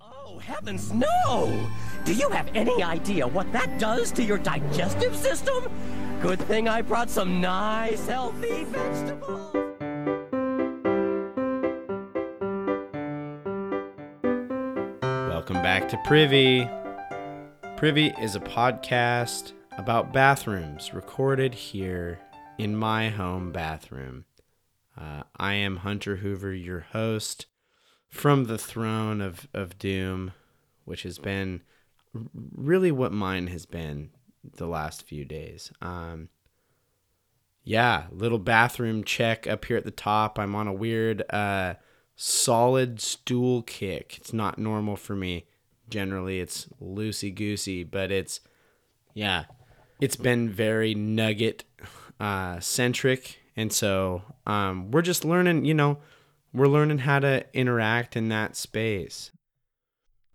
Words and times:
Oh, 0.00 0.38
heavens, 0.38 0.92
no! 0.92 1.68
Do 2.04 2.14
you 2.14 2.28
have 2.30 2.48
any 2.54 2.82
idea 2.84 3.26
what 3.26 3.50
that 3.52 3.80
does 3.80 4.12
to 4.12 4.22
your 4.22 4.38
digestive 4.38 5.16
system? 5.16 5.68
Good 6.20 6.38
thing 6.42 6.68
I 6.68 6.82
brought 6.82 7.10
some 7.10 7.40
nice, 7.40 8.06
healthy 8.06 8.64
vegetables. 8.64 9.52
Welcome 15.02 15.62
back 15.62 15.88
to 15.88 16.00
Privy. 16.04 16.68
Privy 17.76 18.12
is 18.20 18.36
a 18.36 18.40
podcast 18.40 19.52
about 19.78 20.12
bathrooms 20.12 20.94
recorded 20.94 21.54
here 21.54 22.20
in 22.56 22.76
my 22.76 23.08
home 23.08 23.50
bathroom. 23.50 24.26
Uh, 24.96 25.22
I 25.36 25.54
am 25.54 25.78
Hunter 25.78 26.16
Hoover, 26.16 26.52
your 26.52 26.80
host 26.92 27.46
from 28.08 28.44
the 28.44 28.58
throne 28.58 29.20
of, 29.20 29.48
of 29.52 29.78
doom, 29.78 30.32
which 30.84 31.02
has 31.02 31.18
been 31.18 31.62
really 32.54 32.90
what 32.90 33.12
mine 33.12 33.48
has 33.48 33.66
been 33.66 34.10
the 34.56 34.66
last 34.66 35.02
few 35.02 35.24
days. 35.24 35.70
Um, 35.82 36.30
yeah, 37.64 38.04
little 38.10 38.38
bathroom 38.38 39.04
check 39.04 39.46
up 39.46 39.66
here 39.66 39.76
at 39.76 39.84
the 39.84 39.90
top. 39.90 40.38
I'm 40.38 40.54
on 40.54 40.66
a 40.66 40.72
weird 40.72 41.22
uh, 41.30 41.74
solid 42.16 43.00
stool 43.00 43.62
kick. 43.62 44.16
It's 44.16 44.32
not 44.32 44.58
normal 44.58 44.96
for 44.96 45.14
me. 45.14 45.46
Generally, 45.90 46.40
it's 46.40 46.66
loosey 46.82 47.34
goosey, 47.34 47.84
but 47.84 48.10
it's, 48.10 48.40
yeah, 49.14 49.44
it's 50.00 50.16
been 50.16 50.48
very 50.48 50.94
nugget 50.94 51.64
uh, 52.18 52.58
centric. 52.60 53.38
And 53.56 53.72
so 53.72 54.22
um, 54.46 54.90
we're 54.90 55.02
just 55.02 55.24
learning, 55.24 55.64
you 55.64 55.74
know, 55.74 55.98
we're 56.52 56.68
learning 56.68 56.98
how 56.98 57.18
to 57.20 57.44
interact 57.52 58.16
in 58.16 58.28
that 58.28 58.56
space. 58.56 59.30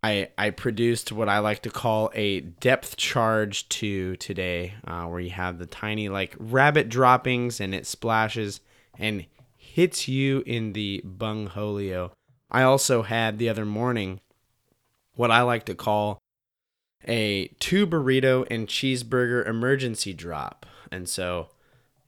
I, 0.03 0.29
I 0.37 0.49
produced 0.49 1.13
what 1.13 1.29
I 1.29 1.39
like 1.39 1.61
to 1.61 1.69
call 1.69 2.11
a 2.13 2.41
depth 2.41 2.97
charge 2.97 3.69
to 3.69 4.17
today, 4.17 4.73
uh, 4.85 5.05
where 5.05 5.21
you 5.21 5.29
have 5.29 5.59
the 5.59 5.65
tiny 5.65 6.09
like 6.09 6.35
rabbit 6.37 6.89
droppings 6.89 7.61
and 7.61 7.73
it 7.73 7.87
splashes 7.87 8.59
and 8.99 9.25
hits 9.57 10.07
you 10.07 10.43
in 10.45 10.73
the 10.73 11.01
bungholio. 11.05 12.11
I 12.51 12.63
also 12.63 13.03
had 13.03 13.39
the 13.39 13.49
other 13.49 13.65
morning 13.65 14.19
what 15.15 15.31
I 15.31 15.41
like 15.41 15.65
to 15.65 15.75
call 15.75 16.19
a 17.07 17.47
two 17.59 17.87
burrito 17.87 18.45
and 18.51 18.67
cheeseburger 18.67 19.47
emergency 19.47 20.13
drop. 20.13 20.65
And 20.91 21.07
so 21.07 21.49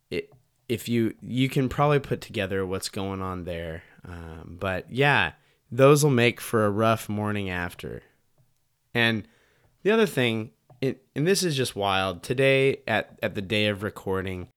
it 0.10 0.32
if 0.70 0.88
you 0.88 1.16
you 1.22 1.50
can 1.50 1.70
probably 1.70 2.00
put 2.00 2.22
together 2.22 2.66
what's 2.66 2.90
going 2.90 3.22
on 3.22 3.46
there. 3.46 3.84
Um, 4.08 4.58
but 4.60 4.92
yeah, 4.92 5.34
those 5.72 6.04
will 6.04 6.12
make 6.12 6.40
for 6.40 6.66
a 6.66 6.72
rough 6.72 7.10
morning 7.10 7.50
after. 7.50 8.04
And 8.94 9.28
the 9.84 9.92
other 9.92 10.06
thing, 10.06 10.52
it, 10.82 11.06
and 11.16 11.28
this 11.28 11.44
is 11.44 11.56
just 11.56 11.76
wild. 11.76 12.24
Today, 12.24 12.82
at 12.88 13.18
at 13.22 13.36
the 13.36 13.42
day 13.42 13.68
of 13.68 13.84
recording, 13.84 14.50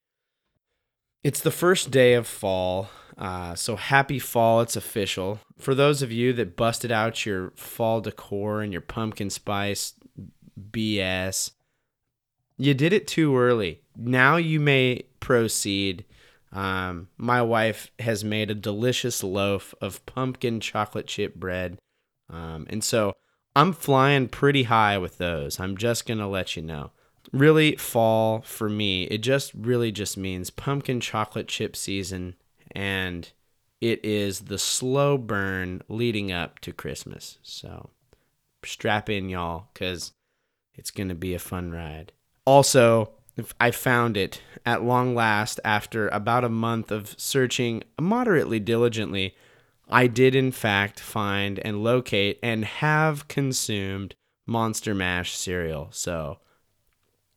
it's 1.25 1.41
the 1.41 1.51
first 1.51 1.91
day 1.91 2.15
of 2.15 2.27
fall. 2.27 2.91
Uh, 3.17 3.55
so 3.55 3.77
happy 3.77 4.19
fall! 4.19 4.61
It's 4.61 4.77
official. 4.77 5.41
For 5.59 5.75
those 5.75 6.03
of 6.03 6.13
you 6.13 6.33
that 6.35 6.57
busted 6.57 6.93
out 6.93 7.27
your 7.27 7.53
fall 7.57 8.01
decor 8.01 8.63
and 8.63 8.73
your 8.73 8.83
pumpkin 8.83 9.31
spice 9.31 9.95
BS, 10.71 11.53
you 12.57 12.75
did 12.75 12.93
it 12.93 13.09
too 13.09 13.37
early. 13.37 13.83
Now 13.97 14.37
you 14.37 14.61
may 14.61 15.05
proceed 15.21 16.05
um, 16.53 17.09
my 17.17 17.43
wife 17.43 17.91
has 17.99 18.25
made 18.25 18.51
a 18.51 18.55
delicious 18.55 19.23
loaf 19.23 19.75
of 19.81 20.05
pumpkin 20.07 20.61
chocolate 20.61 21.07
chip 21.07 21.35
bread. 21.35 21.79
Um, 22.31 22.67
and 22.71 22.83
so 22.83 23.15
I'm 23.55 23.73
flying 23.73 24.29
pretty 24.29 24.65
high 24.65 24.99
with 24.99 25.19
those. 25.19 25.61
I'm 25.61 25.77
just 25.77 26.07
going 26.07 26.19
to 26.19 26.27
let 26.27 26.57
you 26.57 26.63
know. 26.63 26.93
Really, 27.33 27.77
fall 27.77 28.41
for 28.41 28.71
me, 28.71 29.05
it 29.05 29.19
just 29.19 29.53
really 29.53 29.93
just 29.93 30.17
means 30.17 30.49
pumpkin 30.49 31.01
chocolate 31.01 31.49
chip 31.49 31.77
season. 31.77 32.37
And 32.73 33.31
it 33.81 34.03
is 34.05 34.41
the 34.41 34.59
slow 34.59 35.19
burn 35.19 35.83
leading 35.89 36.33
up 36.33 36.59
to 36.61 36.73
Christmas. 36.73 37.39
So 37.43 37.91
strap 38.65 39.11
in, 39.11 39.29
y'all, 39.29 39.69
because 39.73 40.13
it's 40.75 40.91
going 40.91 41.09
to 41.09 41.15
be 41.15 41.35
a 41.35 41.39
fun 41.39 41.71
ride. 41.71 42.13
Also, 42.47 43.13
I 43.61 43.71
found 43.71 44.17
it 44.17 44.43
at 44.67 44.83
long 44.83 45.15
last 45.15 45.61
after 45.65 46.09
about 46.09 46.45
a 46.45 46.49
month 46.49 46.91
of 46.91 47.15
searching 47.19 47.85
moderately 48.01 48.61
diligently. 48.61 49.37
I 49.89 50.07
did, 50.07 50.35
in 50.35 50.53
fact, 50.53 51.01
find 51.01 51.59
and 51.61 51.83
locate 51.83 52.39
and 52.43 52.65
have 52.65 53.29
consumed 53.29 54.15
Monster 54.47 54.95
Mash 54.95 55.37
cereal. 55.37 55.89
So, 55.93 56.39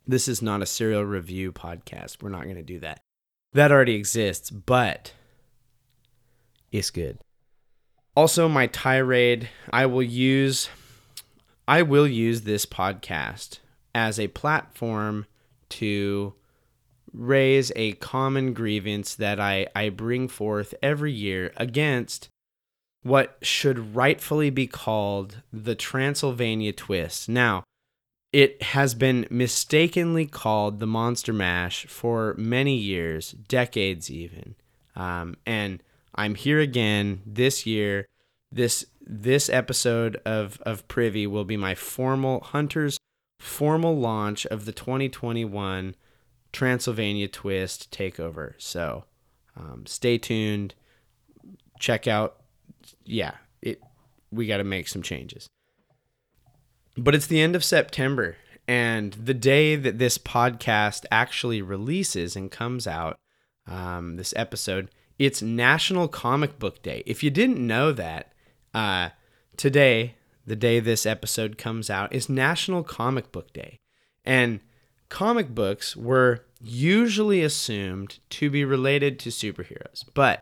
this 0.07 0.27
is 0.27 0.41
not 0.41 0.61
a 0.61 0.65
cereal 0.65 1.05
review 1.05 1.51
podcast. 1.51 2.21
We're 2.21 2.29
not 2.29 2.43
going 2.43 2.55
to 2.55 2.63
do 2.63 2.79
that. 2.79 3.01
That 3.53 3.71
already 3.71 3.95
exists, 3.95 4.49
but 4.49 5.13
it's 6.71 6.89
good. 6.89 7.19
Also, 8.15 8.49
my 8.49 8.67
tirade, 8.67 9.49
I 9.71 9.85
will 9.85 10.03
use 10.03 10.69
I 11.67 11.83
will 11.83 12.07
use 12.07 12.41
this 12.41 12.65
podcast 12.65 13.59
as 13.93 14.19
a 14.19 14.27
platform 14.29 15.25
to 15.71 16.33
raise 17.13 17.71
a 17.75 17.93
common 17.93 18.53
grievance 18.53 19.15
that 19.15 19.39
I, 19.39 19.67
I 19.75 19.89
bring 19.89 20.27
forth 20.27 20.73
every 20.81 21.11
year 21.11 21.51
against 21.57 22.29
what 23.03 23.37
should 23.41 23.95
rightfully 23.95 24.49
be 24.49 24.67
called 24.67 25.41
the 25.51 25.75
Transylvania 25.75 26.71
twist. 26.71 27.27
Now, 27.27 27.63
it 28.31 28.61
has 28.61 28.93
been 28.93 29.27
mistakenly 29.29 30.25
called 30.25 30.79
the 30.79 30.87
Monster 30.87 31.33
Mash 31.33 31.85
for 31.87 32.35
many 32.37 32.75
years, 32.75 33.31
decades 33.31 34.09
even. 34.09 34.55
Um, 34.95 35.35
and 35.45 35.83
I'm 36.15 36.35
here 36.35 36.59
again 36.59 37.21
this 37.25 37.65
year. 37.65 38.05
This 38.51 38.85
this 39.01 39.49
episode 39.49 40.21
of, 40.25 40.61
of 40.61 40.87
Privy 40.87 41.25
will 41.25 41.43
be 41.43 41.57
my 41.57 41.73
formal 41.73 42.41
Hunters 42.41 42.97
formal 43.41 43.97
launch 43.97 44.45
of 44.45 44.65
the 44.65 44.71
2021 44.71 45.95
Transylvania 46.51 47.27
Twist 47.27 47.91
takeover. 47.91 48.53
So 48.57 49.05
um, 49.55 49.85
stay 49.85 50.17
tuned. 50.17 50.75
Check 51.79 52.07
out. 52.07 52.37
Yeah, 53.03 53.33
it. 53.61 53.81
We 54.31 54.47
got 54.47 54.57
to 54.57 54.63
make 54.63 54.87
some 54.87 55.01
changes. 55.01 55.47
But 56.97 57.15
it's 57.15 57.27
the 57.27 57.41
end 57.41 57.55
of 57.55 57.63
September, 57.63 58.35
and 58.67 59.13
the 59.13 59.33
day 59.33 59.75
that 59.75 59.97
this 59.97 60.17
podcast 60.17 61.05
actually 61.09 61.61
releases 61.61 62.35
and 62.35 62.51
comes 62.51 62.85
out, 62.85 63.17
um, 63.65 64.17
this 64.17 64.33
episode, 64.35 64.89
it's 65.17 65.41
National 65.41 66.07
Comic 66.07 66.59
Book 66.59 66.83
Day. 66.83 67.01
If 67.05 67.23
you 67.23 67.29
didn't 67.29 67.65
know 67.65 67.91
that, 67.93 68.33
uh, 68.73 69.09
today 69.55 70.15
the 70.51 70.55
day 70.57 70.81
this 70.81 71.05
episode 71.05 71.57
comes 71.57 71.89
out, 71.89 72.11
is 72.11 72.27
National 72.27 72.83
Comic 72.83 73.31
Book 73.31 73.53
Day. 73.53 73.79
And 74.25 74.59
comic 75.07 75.55
books 75.55 75.95
were 75.95 76.43
usually 76.61 77.41
assumed 77.41 78.19
to 78.31 78.49
be 78.49 78.65
related 78.65 79.17
to 79.19 79.29
superheroes. 79.29 80.03
But 80.13 80.41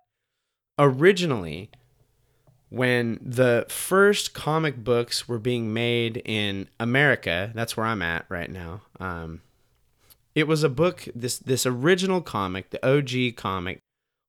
originally, 0.79 1.69
when 2.69 3.19
the 3.21 3.67
first 3.69 4.33
comic 4.33 4.83
books 4.83 5.27
were 5.27 5.37
being 5.37 5.75
made 5.75 6.23
in 6.25 6.69
America, 6.79 7.51
that's 7.53 7.77
where 7.77 7.85
I'm 7.85 8.01
at 8.01 8.25
right 8.29 8.49
now. 8.49 8.81
Um, 8.99 9.41
it 10.33 10.47
was 10.47 10.63
a 10.63 10.69
book. 10.69 11.07
This 11.13 11.37
this 11.37 11.67
original 11.67 12.21
comic, 12.21 12.71
the 12.71 12.83
OG 12.83 13.35
comic, 13.35 13.77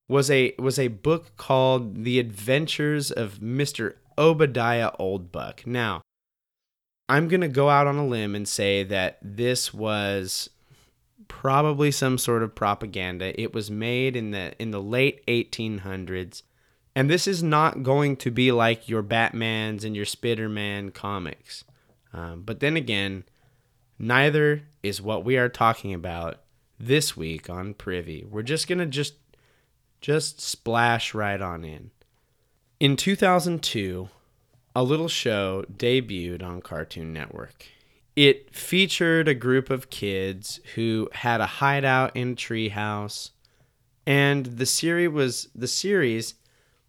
was 0.08 0.30
a 0.30 0.54
was 0.58 0.78
a 0.78 0.88
book 0.88 1.38
called 1.38 2.04
The 2.04 2.19
Adventures 2.19 3.10
of 3.10 3.40
Mister 3.40 3.96
Obadiah 4.20 4.92
Oldbuck. 5.00 5.66
Now, 5.66 6.02
I'm 7.08 7.26
going 7.26 7.40
to 7.40 7.49
go 7.49 7.69
out 7.69 7.88
on 7.88 7.96
a 7.96 8.06
limb 8.06 8.37
and 8.37 8.46
say 8.46 8.84
that 8.84 9.19
this 9.22 9.75
was 9.75 10.50
probably 11.26 11.90
some 11.90 12.19
sort 12.19 12.43
of 12.43 12.55
propaganda. 12.55 13.40
It 13.40 13.55
was 13.55 13.70
made 13.70 14.14
in 14.14 14.31
the 14.31 14.52
in 14.61 14.70
the 14.70 14.82
late 14.82 15.26
1800s. 15.26 16.43
And 16.94 17.08
this 17.08 17.26
is 17.26 17.43
not 17.43 17.82
going 17.82 18.17
to 18.19 18.31
be 18.31 18.52
like 18.52 18.88
your 18.88 19.02
Batmans 19.02 19.84
and 19.84 19.96
your 19.96 20.05
Spider-Man 20.05 20.90
comics. 20.90 21.64
Um, 22.12 22.43
but 22.43 22.61
then 22.61 22.76
again, 22.76 23.25
neither 23.99 24.64
is 24.82 25.00
what 25.00 25.25
we 25.25 25.37
are 25.37 25.49
talking 25.49 25.94
about 25.94 26.40
this 26.78 27.17
week 27.17 27.49
on 27.49 27.75
Privy. 27.75 28.25
We're 28.28 28.43
just 28.43 28.69
going 28.69 28.81
to 28.81 28.87
just 28.87 29.14
just 30.00 30.40
splash 30.40 31.14
right 31.14 31.40
on 31.40 31.64
in. 31.64 31.90
In 32.81 32.97
2002, 32.97 34.09
a 34.75 34.82
little 34.82 35.06
show 35.06 35.67
debuted 35.71 36.43
on 36.43 36.62
Cartoon 36.62 37.12
Network. 37.12 37.67
It 38.17 38.55
featured 38.56 39.29
a 39.29 39.35
group 39.35 39.69
of 39.69 39.91
kids 39.91 40.61
who 40.75 41.11
had 41.12 41.43
a 41.43 41.47
hideout 41.47 42.17
in 42.17 42.32
a 42.32 42.35
treehouse, 42.35 43.32
and 44.06 44.47
the 44.47 44.65
series 44.65 45.11
was 45.11 45.49
the 45.55 45.69
series 45.69 46.37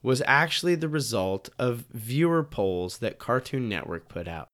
was 0.02 0.24
actually 0.26 0.76
the 0.76 0.88
result 0.88 1.50
of 1.60 1.86
viewer 1.92 2.42
polls 2.42 3.00
that 3.00 3.20
Cartoon 3.20 3.68
Network 3.68 4.08
put 4.08 4.30
out. 4.30 4.48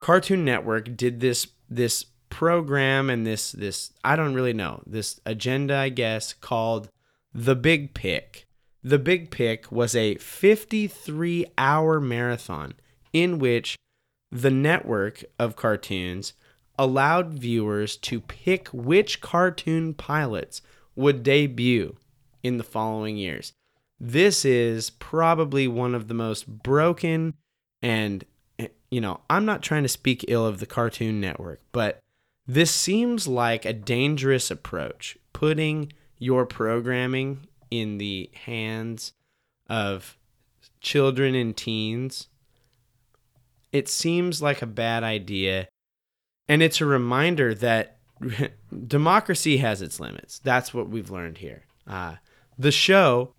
Cartoon 0.00 0.42
Network 0.42 0.96
did 0.96 1.20
this 1.20 1.48
this 1.68 2.06
program 2.30 3.10
and 3.10 3.26
this 3.26 3.52
this 3.52 3.92
I 4.02 4.16
don't 4.16 4.34
really 4.34 4.54
know, 4.54 4.82
this 4.86 5.20
agenda 5.26 5.76
I 5.76 5.90
guess 5.90 6.32
called 6.32 6.88
The 7.34 7.54
Big 7.54 7.92
Pick. 7.92 8.45
The 8.86 9.00
Big 9.00 9.32
Pick 9.32 9.72
was 9.72 9.96
a 9.96 10.14
53-hour 10.14 12.00
marathon 12.00 12.74
in 13.12 13.40
which 13.40 13.76
the 14.30 14.52
network 14.52 15.24
of 15.40 15.56
cartoons 15.56 16.34
allowed 16.78 17.34
viewers 17.34 17.96
to 17.96 18.20
pick 18.20 18.68
which 18.68 19.20
cartoon 19.20 19.92
pilots 19.92 20.62
would 20.94 21.24
debut 21.24 21.96
in 22.44 22.58
the 22.58 22.62
following 22.62 23.16
years. 23.16 23.52
This 23.98 24.44
is 24.44 24.90
probably 24.90 25.66
one 25.66 25.96
of 25.96 26.06
the 26.06 26.14
most 26.14 26.46
broken 26.46 27.34
and 27.82 28.24
you 28.92 29.00
know, 29.00 29.18
I'm 29.28 29.44
not 29.44 29.62
trying 29.62 29.82
to 29.82 29.88
speak 29.88 30.24
ill 30.28 30.46
of 30.46 30.60
the 30.60 30.66
Cartoon 30.66 31.20
Network, 31.20 31.60
but 31.72 31.98
this 32.46 32.70
seems 32.70 33.26
like 33.26 33.64
a 33.64 33.72
dangerous 33.72 34.48
approach, 34.48 35.18
putting 35.32 35.92
your 36.18 36.46
programming 36.46 37.48
in 37.70 37.98
the 37.98 38.30
hands 38.44 39.12
of 39.68 40.16
children 40.80 41.34
and 41.34 41.56
teens. 41.56 42.28
It 43.72 43.88
seems 43.88 44.40
like 44.40 44.62
a 44.62 44.66
bad 44.66 45.02
idea. 45.02 45.68
And 46.48 46.62
it's 46.62 46.80
a 46.80 46.86
reminder 46.86 47.54
that 47.54 47.98
democracy 48.86 49.58
has 49.58 49.82
its 49.82 50.00
limits. 50.00 50.38
That's 50.38 50.72
what 50.72 50.88
we've 50.88 51.10
learned 51.10 51.38
here. 51.38 51.64
Uh, 51.86 52.16
the 52.58 52.72
show, 52.72 53.34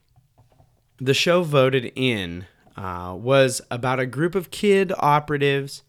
the 0.99 1.13
show 1.13 1.43
voted 1.43 1.91
in 1.95 2.45
uh, 2.75 3.15
was 3.17 3.61
about 3.71 3.99
a 3.99 4.05
group 4.05 4.35
of 4.35 4.51
kid 4.51 4.93
operatives 4.99 5.83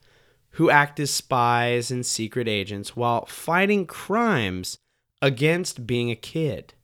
who 0.52 0.70
act 0.70 0.98
as 0.98 1.10
spies 1.10 1.90
and 1.90 2.04
secret 2.04 2.48
agents 2.48 2.96
while 2.96 3.26
fighting 3.26 3.86
crimes 3.86 4.78
against 5.20 5.86
being 5.86 6.10
a 6.10 6.16
kid. 6.16 6.74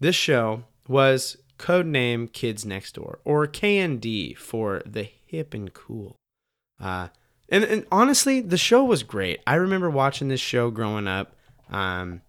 This 0.00 0.16
show 0.16 0.64
was 0.88 1.36
codename 1.58 2.32
Kids 2.32 2.64
Next 2.64 2.94
Door, 2.94 3.20
or 3.24 3.46
KND 3.46 4.36
for 4.36 4.82
the 4.86 5.08
hip 5.26 5.52
and 5.52 5.72
cool. 5.74 6.16
Uh, 6.80 7.08
and, 7.50 7.64
and 7.64 7.86
honestly, 7.92 8.40
the 8.40 8.56
show 8.56 8.82
was 8.82 9.02
great. 9.02 9.40
I 9.46 9.56
remember 9.56 9.90
watching 9.90 10.28
this 10.28 10.40
show 10.40 10.70
growing 10.70 11.06
up. 11.06 11.36
Um, 11.68 12.22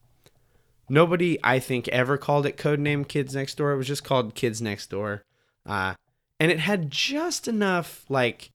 nobody, 0.90 1.40
I 1.44 1.60
think, 1.60 1.88
ever 1.88 2.18
called 2.18 2.46
it 2.46 2.58
codename 2.58 3.08
Kids 3.08 3.34
Next 3.34 3.56
Door. 3.56 3.72
It 3.72 3.78
was 3.78 3.88
just 3.88 4.04
called 4.04 4.36
Kids 4.36 4.62
Next 4.62 4.90
Door. 4.90 5.24
Uh, 5.66 5.94
and 6.40 6.52
it 6.52 6.60
had 6.60 6.92
just 6.92 7.48
enough, 7.48 8.04
like, 8.10 8.52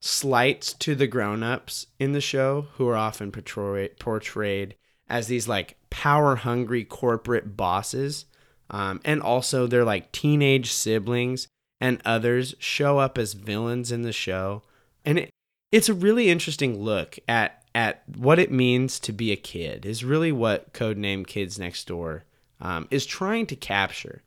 slights 0.00 0.72
to 0.72 0.94
the 0.94 1.06
grown-ups 1.06 1.88
in 1.98 2.12
the 2.12 2.20
show 2.20 2.68
who 2.76 2.88
are 2.88 2.96
often 2.96 3.30
portrayed, 3.30 3.98
portrayed 3.98 4.76
as 5.08 5.26
these, 5.26 5.46
like, 5.46 5.76
power-hungry 5.90 6.84
corporate 6.84 7.58
bosses. 7.58 8.24
Um, 8.74 9.00
and 9.04 9.22
also 9.22 9.68
their, 9.68 9.84
like, 9.84 10.10
teenage 10.10 10.72
siblings 10.72 11.46
and 11.80 12.00
others 12.04 12.56
show 12.58 12.98
up 12.98 13.18
as 13.18 13.34
villains 13.34 13.92
in 13.92 14.02
the 14.02 14.12
show. 14.12 14.62
And 15.04 15.18
it, 15.20 15.30
it's 15.70 15.88
a 15.88 15.94
really 15.94 16.28
interesting 16.28 16.82
look 16.82 17.18
at 17.28 17.62
at 17.74 18.02
what 18.16 18.38
it 18.38 18.52
means 18.52 19.00
to 19.00 19.12
be 19.12 19.32
a 19.32 19.36
kid 19.36 19.84
is 19.84 20.04
really 20.04 20.30
what 20.30 20.72
codename 20.72 21.26
kids 21.26 21.58
next 21.58 21.86
door 21.86 22.24
um, 22.60 22.86
is 22.90 23.04
trying 23.04 23.46
to 23.46 23.56
capture. 23.56 24.22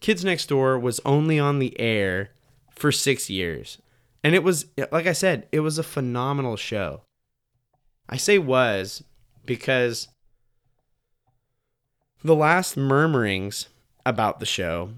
Kids 0.00 0.24
next 0.24 0.46
door 0.46 0.78
was 0.78 1.00
only 1.04 1.38
on 1.38 1.58
the 1.58 1.78
air 1.80 2.30
for 2.70 2.92
six 2.92 3.28
years. 3.28 3.78
And 4.22 4.34
it 4.34 4.42
was 4.42 4.66
like 4.90 5.06
i 5.06 5.12
said 5.12 5.46
it 5.52 5.60
was 5.60 5.78
a 5.78 5.82
phenomenal 5.82 6.56
show. 6.56 7.02
I 8.08 8.16
say 8.16 8.38
was 8.38 9.04
because 9.44 10.08
the 12.22 12.34
last 12.34 12.76
murmurings 12.76 13.68
about 14.06 14.40
the 14.40 14.46
show 14.46 14.90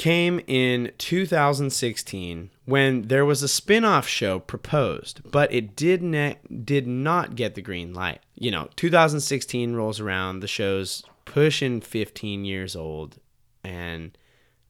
came 0.00 0.40
in 0.46 0.90
2016 0.96 2.50
when 2.64 3.02
there 3.02 3.26
was 3.26 3.42
a 3.42 3.48
spin-off 3.48 4.08
show 4.08 4.38
proposed, 4.38 5.20
but 5.30 5.52
it 5.52 5.76
did 5.76 6.02
ne- 6.02 6.38
did 6.64 6.86
not 6.86 7.34
get 7.34 7.54
the 7.54 7.60
green 7.60 7.92
light. 7.92 8.20
You 8.34 8.50
know, 8.50 8.70
2016 8.76 9.74
rolls 9.74 10.00
around, 10.00 10.40
the 10.40 10.46
show's 10.46 11.02
pushing 11.26 11.82
15 11.82 12.46
years 12.46 12.74
old, 12.74 13.18
and 13.62 14.16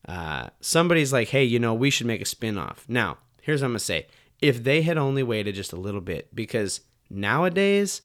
uh, 0.09 0.49
somebody's 0.61 1.13
like, 1.13 1.29
"Hey, 1.29 1.45
you 1.45 1.61
know, 1.61 1.75
we 1.75 1.91
should 1.91 2.09
make 2.09 2.23
a 2.23 2.25
spin-off." 2.25 2.85
Now, 2.89 3.19
here's 3.41 3.61
what 3.61 3.67
I'm 3.67 3.73
gonna 3.73 3.79
say: 3.79 4.09
if 4.43 4.65
they 4.65 4.83
had 4.83 4.99
only 4.99 5.23
waited 5.23 5.55
just 5.55 5.73
a 5.73 5.81
little 5.81 6.01
bit, 6.01 6.35
because 6.35 6.81
nowadays 7.09 8.03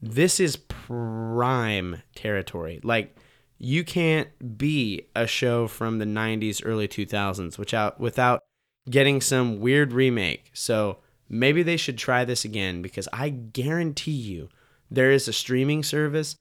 this 0.00 0.40
is 0.40 0.56
prime 0.56 2.02
territory. 2.14 2.80
Like 2.82 3.14
you 3.64 3.84
can't 3.84 4.58
be 4.58 5.06
a 5.14 5.26
show 5.26 5.68
from 5.68 5.98
the 5.98 6.04
90s 6.04 6.60
early 6.64 6.88
2000s 6.88 7.56
without 7.56 8.00
without 8.00 8.42
getting 8.90 9.20
some 9.20 9.60
weird 9.60 9.92
remake. 9.92 10.50
So 10.52 10.98
maybe 11.28 11.62
they 11.62 11.76
should 11.76 11.96
try 11.96 12.24
this 12.24 12.44
again 12.44 12.82
because 12.82 13.08
i 13.12 13.30
guarantee 13.30 14.10
you 14.10 14.48
there 14.90 15.10
is 15.10 15.26
a 15.26 15.32
streaming 15.32 15.82
service 15.82 16.36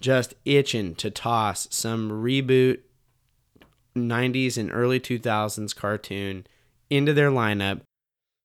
just 0.00 0.34
itching 0.44 0.96
to 0.96 1.10
toss 1.10 1.68
some 1.70 2.10
reboot 2.10 2.80
90s 3.96 4.58
and 4.58 4.70
early 4.72 4.98
2000s 4.98 5.76
cartoon 5.76 6.44
into 6.90 7.12
their 7.12 7.30
lineup 7.30 7.82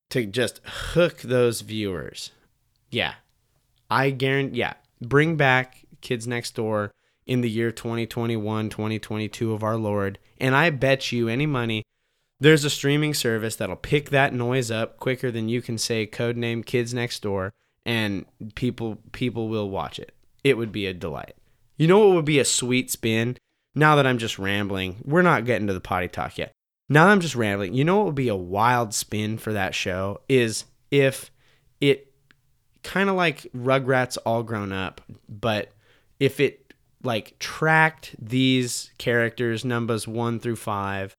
to 0.09 0.25
just 0.25 0.61
hook 0.63 1.17
those 1.21 1.61
viewers. 1.61 2.31
Yeah. 2.91 3.15
I 3.89 4.11
guarantee 4.11 4.59
yeah. 4.59 4.73
Bring 5.01 5.35
back 5.35 5.85
kids 6.01 6.27
next 6.27 6.53
door 6.55 6.91
in 7.27 7.41
the 7.41 7.49
year 7.49 7.71
2021, 7.71 8.69
2022 8.69 9.53
of 9.53 9.63
our 9.63 9.77
Lord. 9.77 10.17
And 10.39 10.55
I 10.55 10.69
bet 10.71 11.11
you 11.11 11.27
any 11.27 11.45
money 11.45 11.83
there's 12.39 12.63
a 12.63 12.69
streaming 12.69 13.13
service 13.13 13.55
that'll 13.55 13.75
pick 13.75 14.09
that 14.09 14.33
noise 14.33 14.69
up 14.69 14.97
quicker 14.97 15.31
than 15.31 15.49
you 15.49 15.61
can 15.61 15.77
say 15.77 16.05
codename 16.05 16.65
kids 16.65 16.93
next 16.93 17.21
door 17.21 17.53
and 17.85 18.25
people 18.55 18.99
people 19.11 19.49
will 19.49 19.69
watch 19.69 19.97
it. 19.97 20.13
It 20.43 20.57
would 20.57 20.71
be 20.71 20.85
a 20.85 20.93
delight. 20.93 21.35
You 21.77 21.87
know 21.87 21.99
what 21.99 22.15
would 22.15 22.25
be 22.25 22.39
a 22.39 22.45
sweet 22.45 22.91
spin? 22.91 23.37
Now 23.75 23.95
that 23.95 24.07
I'm 24.07 24.17
just 24.17 24.39
rambling, 24.39 24.97
we're 25.03 25.21
not 25.21 25.45
getting 25.45 25.67
to 25.67 25.73
the 25.73 25.79
potty 25.79 26.07
talk 26.07 26.37
yet. 26.37 26.51
Now 26.89 27.05
that 27.05 27.11
I'm 27.11 27.19
just 27.19 27.35
rambling, 27.35 27.73
you 27.73 27.83
know 27.83 27.97
what 27.97 28.05
would 28.07 28.15
be 28.15 28.29
a 28.29 28.35
wild 28.35 28.93
spin 28.93 29.37
for 29.37 29.53
that 29.53 29.75
show 29.75 30.21
is 30.29 30.65
if 30.89 31.31
it 31.81 32.11
kind 32.83 33.09
of 33.09 33.15
like 33.15 33.51
Rugrats 33.55 34.17
all 34.25 34.43
grown 34.43 34.71
up, 34.71 35.01
but 35.27 35.71
if 36.19 36.39
it 36.39 36.66
like 37.03 37.37
tracked 37.39 38.15
these 38.19 38.91
characters 38.97 39.63
numbers 39.63 40.07
1 40.07 40.39
through 40.39 40.55
5 40.55 41.13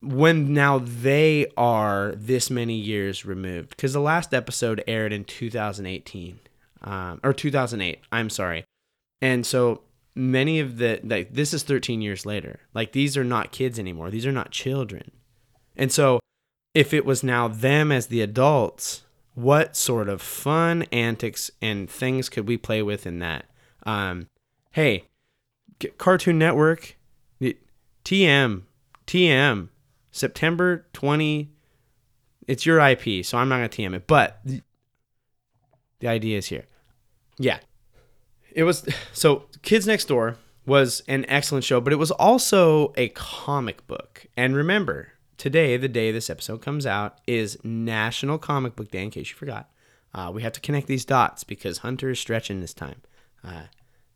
when 0.00 0.54
now 0.54 0.78
they 0.78 1.46
are 1.56 2.12
this 2.16 2.50
many 2.50 2.74
years 2.74 3.24
removed. 3.24 3.70
Because 3.70 3.92
the 3.92 4.00
last 4.00 4.32
episode 4.32 4.82
aired 4.86 5.12
in 5.12 5.24
2018 5.24 6.38
um, 6.82 7.20
or 7.24 7.32
2008 7.32 8.00
i'm 8.12 8.30
sorry. 8.30 8.64
And 9.20 9.44
so 9.44 9.82
many 10.14 10.60
of 10.60 10.78
the 10.78 11.00
like 11.02 11.32
this 11.32 11.52
is 11.54 11.62
13 11.62 12.00
years 12.00 12.26
later. 12.26 12.60
Like 12.74 12.92
these 12.92 13.16
are 13.16 13.24
not 13.24 13.52
kids 13.52 13.78
anymore. 13.78 14.10
These 14.10 14.26
are 14.26 14.32
not 14.32 14.50
children. 14.50 15.10
And 15.76 15.92
so 15.92 16.20
if 16.74 16.92
it 16.92 17.04
was 17.04 17.22
now 17.22 17.48
them 17.48 17.90
as 17.90 18.06
the 18.08 18.20
adults 18.20 19.02
what 19.34 19.76
sort 19.76 20.08
of 20.08 20.20
fun 20.20 20.82
antics 20.90 21.48
and 21.62 21.88
things 21.88 22.28
could 22.28 22.48
we 22.48 22.56
play 22.56 22.82
with 22.82 23.06
in 23.06 23.20
that? 23.20 23.46
Um, 23.86 24.26
hey, 24.72 25.04
Cartoon 25.96 26.38
Network, 26.38 26.96
TM, 28.08 28.62
TM, 29.06 29.68
September 30.10 30.86
20. 30.94 31.50
It's 32.46 32.64
your 32.64 32.80
IP, 32.80 33.24
so 33.24 33.36
I'm 33.36 33.50
not 33.50 33.58
going 33.58 33.68
to 33.68 33.82
TM 33.82 33.94
it. 33.94 34.06
But 34.06 34.40
the, 34.46 36.08
idea 36.08 36.38
is 36.38 36.46
here. 36.46 36.64
Yeah. 37.38 37.58
It 38.50 38.62
was 38.62 38.88
so 39.12 39.44
Kids 39.60 39.86
Next 39.86 40.06
Door 40.06 40.38
was 40.64 41.02
an 41.06 41.26
excellent 41.28 41.64
show, 41.64 41.80
but 41.80 41.92
it 41.92 41.96
was 41.96 42.10
also 42.10 42.92
a 42.96 43.08
comic 43.10 43.86
book. 43.86 44.26
And 44.36 44.56
remember, 44.56 45.12
today, 45.36 45.76
the 45.76 45.88
day 45.88 46.10
this 46.10 46.30
episode 46.30 46.62
comes 46.62 46.86
out, 46.86 47.18
is 47.26 47.62
National 47.62 48.38
Comic 48.38 48.74
Book 48.74 48.90
Day, 48.90 49.02
in 49.02 49.10
case 49.10 49.28
you 49.28 49.36
forgot. 49.36 49.70
Uh, 50.14 50.30
we 50.34 50.42
have 50.42 50.52
to 50.52 50.60
connect 50.60 50.86
these 50.86 51.04
dots 51.04 51.44
because 51.44 51.78
Hunter 51.78 52.10
is 52.10 52.18
stretching 52.18 52.60
this 52.60 52.72
time. 52.72 53.02
Uh, 53.44 53.64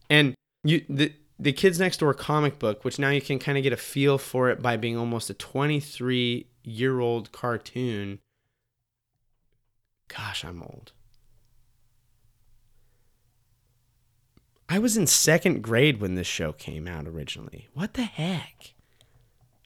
and 0.08 0.34
you 0.64 0.84
the 0.88 1.12
the 1.38 1.52
kids 1.52 1.78
next 1.78 1.98
door 1.98 2.14
comic 2.14 2.58
book 2.58 2.84
which 2.84 2.98
now 2.98 3.10
you 3.10 3.20
can 3.20 3.38
kind 3.38 3.58
of 3.58 3.64
get 3.64 3.72
a 3.72 3.76
feel 3.76 4.18
for 4.18 4.50
it 4.50 4.62
by 4.62 4.76
being 4.76 4.96
almost 4.96 5.30
a 5.30 5.34
23 5.34 6.46
year 6.64 7.00
old 7.00 7.32
cartoon 7.32 8.18
gosh 10.08 10.44
i'm 10.44 10.62
old 10.62 10.92
I 14.72 14.78
was 14.78 14.96
in 14.96 15.06
second 15.06 15.60
grade 15.60 16.00
when 16.00 16.14
this 16.14 16.26
show 16.26 16.54
came 16.54 16.88
out 16.88 17.06
originally. 17.06 17.68
What 17.74 17.92
the 17.92 18.04
heck? 18.04 18.72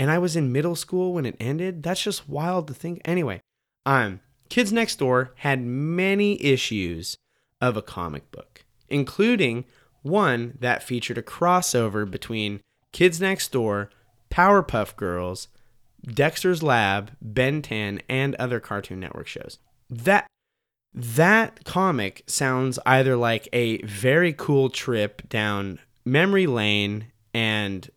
And 0.01 0.11
I 0.11 0.19
was 0.19 0.35
in 0.35 0.51
middle 0.51 0.75
school 0.75 1.13
when 1.13 1.25
it 1.25 1.37
ended. 1.39 1.85
That's 1.85 2.03
just 2.03 2.29
wild 2.29 2.67
to 2.67 2.75
think. 2.75 3.03
Anyway, 3.05 3.41
um, 3.85 4.19
Kids 4.49 4.73
Next 4.73 4.97
Door 4.97 5.33
had 5.37 5.63
many 5.63 6.43
issues 6.43 7.17
of 7.61 7.77
a 7.77 7.83
comic 7.83 8.33
book, 8.33 8.65
including 8.89 9.65
one 10.07 10.57
that 10.61 10.83
featured 10.83 11.19
a 11.19 11.23
crossover 11.23 12.09
between 12.11 12.61
Kids 12.93 13.21
Next 13.21 13.53
Door, 13.53 13.91
Powerpuff 14.31 14.97
Girls, 14.97 15.49
Dexter's 16.05 16.63
Lab, 16.63 17.13
Ben 17.21 17.63
10, 17.63 18.03
and 18.09 18.35
other 18.37 18.61
Cartoon 18.61 19.01
Network 19.01 19.27
shows. 19.27 19.59
That 19.91 20.27
that 20.95 21.65
comic 21.65 22.23
sounds 22.27 22.79
either 22.87 23.17
like 23.17 23.49
a 23.53 23.83
very 23.83 24.33
cool 24.33 24.71
trip 24.71 25.29
down 25.29 25.79
memory 26.07 26.47
lane 26.47 27.13
and 27.35 27.91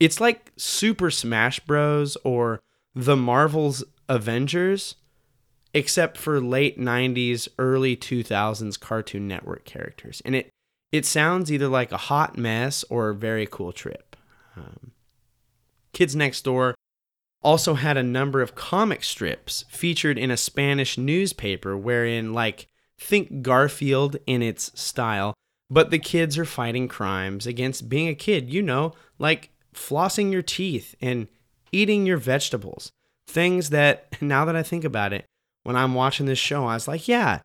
it's 0.00 0.20
like 0.20 0.50
Super 0.56 1.08
Smash 1.08 1.60
Bros 1.60 2.16
or 2.24 2.60
the 2.96 3.16
Marvel's 3.16 3.84
Avengers 4.08 4.96
except 5.72 6.16
for 6.16 6.40
late 6.40 6.78
90s 6.78 7.48
early 7.58 7.96
2000s 7.96 8.78
Cartoon 8.78 9.28
Network 9.28 9.64
characters. 9.64 10.20
And 10.24 10.34
it 10.34 10.50
it 10.94 11.04
sounds 11.04 11.50
either 11.50 11.66
like 11.66 11.90
a 11.90 11.96
hot 11.96 12.38
mess 12.38 12.84
or 12.88 13.08
a 13.08 13.14
very 13.16 13.48
cool 13.50 13.72
trip. 13.72 14.14
Um, 14.56 14.92
Kids 15.92 16.14
Next 16.14 16.42
Door 16.42 16.76
also 17.42 17.74
had 17.74 17.96
a 17.96 18.02
number 18.04 18.40
of 18.40 18.54
comic 18.54 19.02
strips 19.02 19.64
featured 19.68 20.16
in 20.16 20.30
a 20.30 20.36
Spanish 20.36 20.96
newspaper 20.96 21.76
wherein 21.76 22.32
like 22.32 22.68
think 22.96 23.42
Garfield 23.42 24.18
in 24.28 24.40
its 24.40 24.70
style, 24.80 25.34
but 25.68 25.90
the 25.90 25.98
kids 25.98 26.38
are 26.38 26.44
fighting 26.44 26.86
crimes 26.86 27.44
against 27.44 27.88
being 27.88 28.06
a 28.06 28.14
kid, 28.14 28.48
you 28.48 28.62
know, 28.62 28.92
like 29.18 29.50
flossing 29.74 30.30
your 30.30 30.42
teeth 30.42 30.94
and 31.00 31.26
eating 31.72 32.06
your 32.06 32.18
vegetables. 32.18 32.92
Things 33.26 33.70
that 33.70 34.06
now 34.22 34.44
that 34.44 34.54
I 34.54 34.62
think 34.62 34.84
about 34.84 35.12
it, 35.12 35.24
when 35.64 35.74
I'm 35.74 35.94
watching 35.94 36.26
this 36.26 36.38
show, 36.38 36.66
I 36.66 36.74
was 36.74 36.86
like, 36.86 37.08
yeah, 37.08 37.40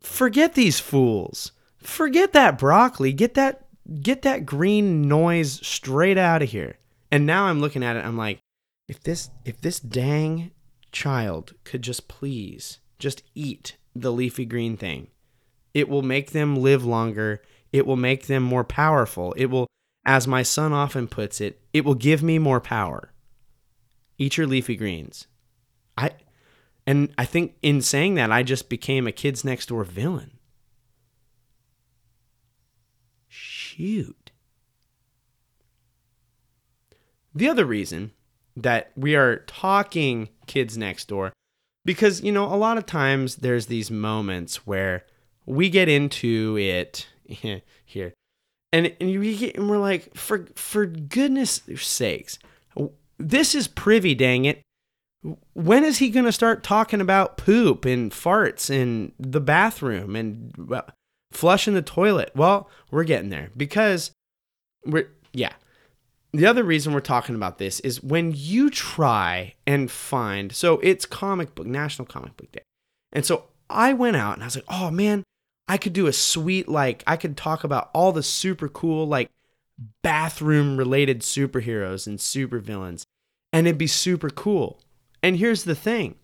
forget 0.00 0.54
these 0.54 0.78
fools. 0.78 1.50
Forget 1.86 2.32
that 2.32 2.58
broccoli. 2.58 3.12
Get 3.12 3.34
that 3.34 3.66
get 4.02 4.22
that 4.22 4.44
green 4.44 5.02
noise 5.02 5.64
straight 5.64 6.18
out 6.18 6.42
of 6.42 6.50
here. 6.50 6.78
And 7.12 7.24
now 7.24 7.44
I'm 7.44 7.60
looking 7.60 7.84
at 7.84 7.94
it, 7.94 8.04
I'm 8.04 8.16
like, 8.16 8.40
if 8.88 9.00
this 9.00 9.30
if 9.44 9.60
this 9.60 9.78
dang 9.78 10.50
child 10.90 11.54
could 11.64 11.82
just 11.82 12.08
please 12.08 12.78
just 12.98 13.22
eat 13.34 13.76
the 13.94 14.12
leafy 14.12 14.44
green 14.44 14.76
thing 14.76 15.08
it 15.74 15.88
will 15.90 16.02
make 16.02 16.30
them 16.30 16.56
live 16.56 16.86
longer. 16.86 17.42
It 17.70 17.86
will 17.86 17.96
make 17.96 18.26
them 18.26 18.42
more 18.42 18.64
powerful. 18.64 19.34
It 19.34 19.46
will 19.46 19.66
as 20.06 20.26
my 20.26 20.42
son 20.42 20.72
often 20.72 21.06
puts 21.06 21.40
it 21.40 21.60
it 21.72 21.84
will 21.84 21.94
give 21.94 22.22
me 22.22 22.38
more 22.38 22.60
power. 22.60 23.12
Eat 24.18 24.38
your 24.38 24.46
leafy 24.46 24.74
greens. 24.74 25.26
I 25.96 26.12
and 26.86 27.12
i 27.18 27.24
think 27.24 27.56
in 27.62 27.80
saying 27.82 28.14
that 28.14 28.32
i 28.32 28.42
just 28.42 28.68
became 28.68 29.06
a 29.06 29.12
kids 29.12 29.44
next 29.44 29.66
door 29.66 29.84
villain 29.84 30.35
shoot. 33.76 34.30
The 37.34 37.48
other 37.48 37.64
reason 37.64 38.12
that 38.56 38.90
we 38.96 39.14
are 39.14 39.38
talking 39.46 40.30
kids 40.46 40.78
next 40.78 41.08
door 41.08 41.32
because 41.84 42.22
you 42.22 42.32
know 42.32 42.44
a 42.46 42.56
lot 42.56 42.78
of 42.78 42.86
times 42.86 43.36
there's 43.36 43.66
these 43.66 43.90
moments 43.90 44.66
where 44.66 45.04
we 45.44 45.68
get 45.68 45.88
into 45.88 46.56
it 46.58 47.06
here 47.84 48.14
and 48.72 48.94
and, 49.00 49.20
we 49.20 49.36
get, 49.36 49.56
and 49.56 49.68
we're 49.68 49.76
like 49.76 50.14
for 50.16 50.46
for 50.54 50.86
goodness 50.86 51.60
sakes 51.76 52.38
this 53.18 53.54
is 53.54 53.68
privy 53.68 54.14
dang 54.14 54.44
it. 54.44 54.62
When 55.54 55.84
is 55.84 55.98
he 55.98 56.10
going 56.10 56.26
to 56.26 56.32
start 56.32 56.62
talking 56.62 57.00
about 57.00 57.36
poop 57.36 57.84
and 57.84 58.12
farts 58.12 58.70
in 58.70 59.12
the 59.18 59.40
bathroom 59.40 60.14
and 60.14 60.52
well, 60.56 60.88
flushing 61.36 61.74
the 61.74 61.82
toilet. 61.82 62.30
Well 62.34 62.68
we're 62.90 63.04
getting 63.04 63.30
there 63.30 63.50
because 63.56 64.12
we're 64.84 65.08
yeah. 65.32 65.52
The 66.32 66.46
other 66.46 66.64
reason 66.64 66.92
we're 66.92 67.00
talking 67.00 67.34
about 67.34 67.58
this 67.58 67.80
is 67.80 68.02
when 68.02 68.32
you 68.34 68.68
try 68.68 69.54
and 69.66 69.90
find 69.90 70.52
so 70.52 70.78
it's 70.80 71.06
comic 71.06 71.54
book 71.54 71.66
national 71.66 72.06
comic 72.06 72.36
book 72.36 72.52
day. 72.52 72.62
And 73.12 73.24
so 73.24 73.44
i 73.68 73.92
went 73.92 74.16
out 74.16 74.34
and 74.34 74.44
i 74.44 74.46
was 74.46 74.54
like 74.54 74.64
oh 74.68 74.92
man 74.92 75.24
i 75.66 75.76
could 75.76 75.92
do 75.92 76.06
a 76.06 76.12
sweet 76.12 76.68
like 76.68 77.02
i 77.04 77.16
could 77.16 77.36
talk 77.36 77.64
about 77.64 77.90
all 77.92 78.12
the 78.12 78.22
super 78.22 78.68
cool 78.68 79.08
like 79.08 79.28
bathroom 80.02 80.76
related 80.76 81.20
superheroes 81.20 82.06
and 82.06 82.20
supervillains 82.20 83.04
and 83.52 83.66
it'd 83.66 83.78
be 83.78 83.86
super 83.86 84.30
cool. 84.30 84.80
And 85.22 85.38
here's 85.38 85.64
the 85.64 85.74
thing 85.74 86.16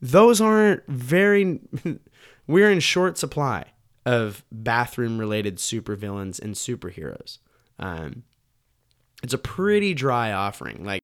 those 0.00 0.40
aren't 0.40 0.86
very 0.86 1.60
we're 2.46 2.70
in 2.70 2.80
short 2.80 3.18
supply 3.18 3.64
of 4.06 4.42
bathroom 4.50 5.18
related 5.18 5.58
supervillains 5.58 6.40
and 6.40 6.54
superheroes 6.54 7.38
um, 7.78 8.22
it's 9.22 9.34
a 9.34 9.38
pretty 9.38 9.94
dry 9.94 10.32
offering. 10.32 10.84
Like, 10.84 11.02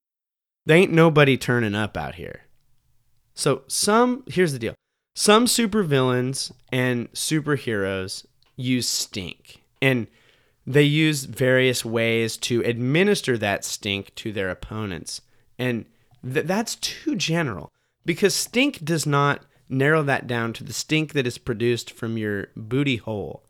there 0.66 0.76
ain't 0.76 0.92
nobody 0.92 1.36
turning 1.36 1.74
up 1.74 1.96
out 1.96 2.16
here. 2.16 2.42
So, 3.34 3.62
some, 3.66 4.24
here's 4.26 4.52
the 4.52 4.58
deal 4.58 4.74
some 5.14 5.46
supervillains 5.46 6.52
and 6.70 7.10
superheroes 7.12 8.26
use 8.56 8.88
stink, 8.88 9.62
and 9.80 10.06
they 10.66 10.82
use 10.82 11.24
various 11.24 11.84
ways 11.84 12.36
to 12.38 12.62
administer 12.62 13.36
that 13.38 13.64
stink 13.64 14.14
to 14.16 14.32
their 14.32 14.50
opponents. 14.50 15.22
And 15.58 15.86
th- 16.22 16.46
that's 16.46 16.76
too 16.76 17.16
general 17.16 17.70
because 18.04 18.34
stink 18.34 18.84
does 18.84 19.06
not 19.06 19.44
narrow 19.72 20.02
that 20.02 20.26
down 20.26 20.52
to 20.52 20.64
the 20.64 20.72
stink 20.72 21.12
that 21.14 21.26
is 21.26 21.38
produced 21.38 21.90
from 21.90 22.16
your 22.16 22.48
booty 22.56 22.96
hole. 22.96 23.44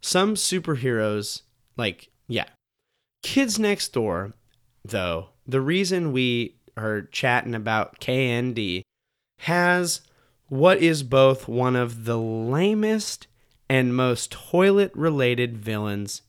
Some 0.00 0.34
superheroes, 0.34 1.42
like, 1.76 2.08
yeah, 2.26 2.46
Kids 3.22 3.58
Next 3.58 3.92
Door, 3.92 4.34
though, 4.84 5.28
the 5.46 5.60
reason 5.60 6.12
we 6.12 6.56
are 6.76 7.02
chatting 7.02 7.54
about 7.54 8.00
KND 8.00 8.82
has 9.40 10.00
what 10.48 10.78
is 10.78 11.02
both 11.02 11.48
one 11.48 11.76
of 11.76 12.04
the 12.04 12.18
lamest 12.18 13.26
and 13.68 13.96
most 13.96 14.30
toilet 14.30 14.92
related 14.94 15.58
villains 15.58 16.22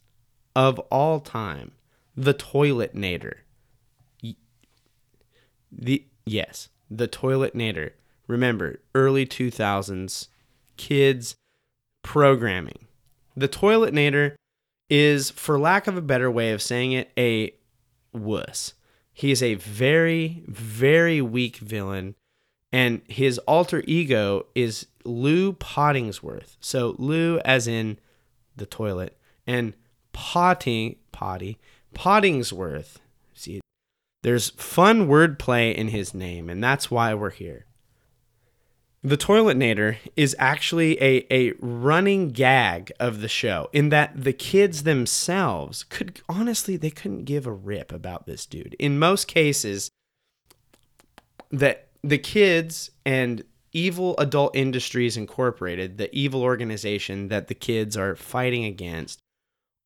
of 0.55 0.79
all 0.91 1.19
time 1.19 1.71
the 2.15 2.33
Toiletnator. 2.33 3.35
The 5.71 6.03
yes, 6.25 6.69
the 6.89 7.07
Toiletnator. 7.07 7.91
Remember, 8.27 8.81
early 8.93 9.25
2000s 9.25 10.27
kids 10.75 11.35
programming. 12.03 12.87
The 13.35 13.47
Toiletnator 13.47 14.35
is, 14.89 15.29
for 15.29 15.59
lack 15.59 15.87
of 15.87 15.97
a 15.97 16.01
better 16.01 16.29
way 16.29 16.51
of 16.51 16.61
saying 16.61 16.91
it, 16.93 17.11
a 17.17 17.53
wuss. 18.13 18.73
He 19.13 19.31
is 19.31 19.41
a 19.41 19.55
very, 19.55 20.43
very 20.47 21.21
weak 21.21 21.57
villain, 21.57 22.15
and 22.71 23.01
his 23.07 23.39
alter 23.39 23.83
ego 23.87 24.45
is 24.53 24.87
Lou 25.03 25.53
Pottingsworth. 25.53 26.57
So 26.59 26.95
Lou, 26.97 27.39
as 27.39 27.67
in 27.67 27.97
the 28.55 28.65
toilet, 28.65 29.17
and 29.45 29.73
Potting 30.13 30.97
Potty 31.11 31.57
Pottingsworth. 31.95 32.97
See, 33.33 33.61
there's 34.23 34.49
fun 34.51 35.07
wordplay 35.07 35.73
in 35.73 35.89
his 35.89 36.13
name, 36.13 36.49
and 36.49 36.63
that's 36.63 36.91
why 36.91 37.13
we're 37.13 37.29
here. 37.29 37.65
The 39.07 39.15
Toiletnator 39.15 39.99
is 40.17 40.35
actually 40.37 41.01
a, 41.01 41.25
a 41.33 41.53
running 41.61 42.31
gag 42.31 42.91
of 42.99 43.21
the 43.21 43.29
show 43.29 43.69
in 43.71 43.87
that 43.87 44.21
the 44.21 44.33
kids 44.33 44.83
themselves 44.83 45.85
could 45.85 46.19
honestly 46.27 46.75
they 46.75 46.89
couldn't 46.89 47.23
give 47.23 47.47
a 47.47 47.51
rip 47.53 47.93
about 47.93 48.25
this 48.25 48.45
dude. 48.45 48.75
In 48.77 48.99
most 48.99 49.29
cases, 49.29 49.89
that 51.51 51.87
the 52.03 52.17
kids 52.17 52.91
and 53.05 53.45
Evil 53.71 54.13
Adult 54.17 54.53
Industries 54.57 55.15
Incorporated, 55.15 55.97
the 55.97 56.13
evil 56.13 56.43
organization 56.43 57.29
that 57.29 57.47
the 57.47 57.55
kids 57.55 57.95
are 57.95 58.17
fighting 58.17 58.65
against, 58.65 59.19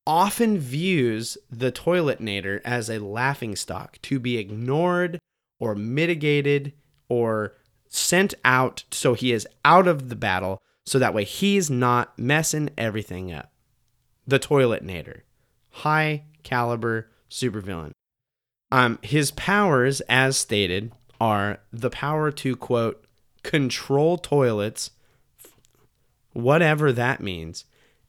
often 0.04 0.58
views 0.58 1.38
the 1.48 1.70
Toiletnator 1.70 2.60
as 2.64 2.90
a 2.90 2.98
laughing 2.98 3.54
stock 3.54 4.02
to 4.02 4.18
be 4.18 4.36
ignored 4.36 5.20
or 5.60 5.76
mitigated 5.76 6.72
or 7.08 7.54
sent 7.92 8.32
out 8.44 8.84
so 8.90 9.12
he 9.14 9.32
is 9.32 9.46
out 9.64 9.86
of 9.86 10.08
the 10.08 10.16
battle 10.16 10.62
so 10.84 10.98
that 10.98 11.14
way 11.14 11.24
he's 11.24 11.70
not 11.70 12.18
messing 12.18 12.70
everything 12.76 13.30
up. 13.30 13.52
The 14.26 14.40
Toiletnator, 14.40 15.20
high 15.70 16.24
caliber 16.42 17.10
supervillain. 17.30 17.92
Um, 18.70 18.98
his 19.02 19.30
powers, 19.32 20.00
as 20.02 20.38
stated, 20.38 20.92
are 21.20 21.58
the 21.72 21.90
power 21.90 22.30
to 22.32 22.56
quote 22.56 23.04
control 23.42 24.16
toilets, 24.16 24.90
whatever 26.32 26.92
that 26.92 27.20
means, 27.20 27.66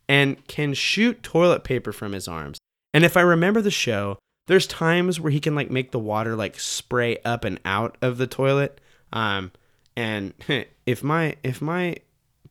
and 0.08 0.48
can 0.48 0.74
shoot 0.74 1.22
toilet 1.22 1.63
paper 1.63 1.92
from 1.92 2.13
his 2.13 2.28
arms. 2.28 2.58
And 2.94 3.04
if 3.04 3.18
I 3.18 3.22
remember 3.22 3.62
the 3.62 3.72
show, 3.72 4.18
there's 4.48 4.68
times 4.68 5.20
where 5.20 5.32
he 5.32 5.40
can 5.40 5.56
like 5.56 5.70
make 5.70 5.92
the 5.92 6.00
water 6.00 6.36
like 6.36 6.60
spray 6.60 7.18
up 7.25 7.44
and 7.44 7.60
out 7.66 7.98
of 8.02 8.18
the 8.18 8.28
toilet. 8.28 8.80
Um, 9.12 9.52
and 9.96 10.34
if 10.86 11.04
my 11.04 11.36
if 11.44 11.62
my 11.62 11.96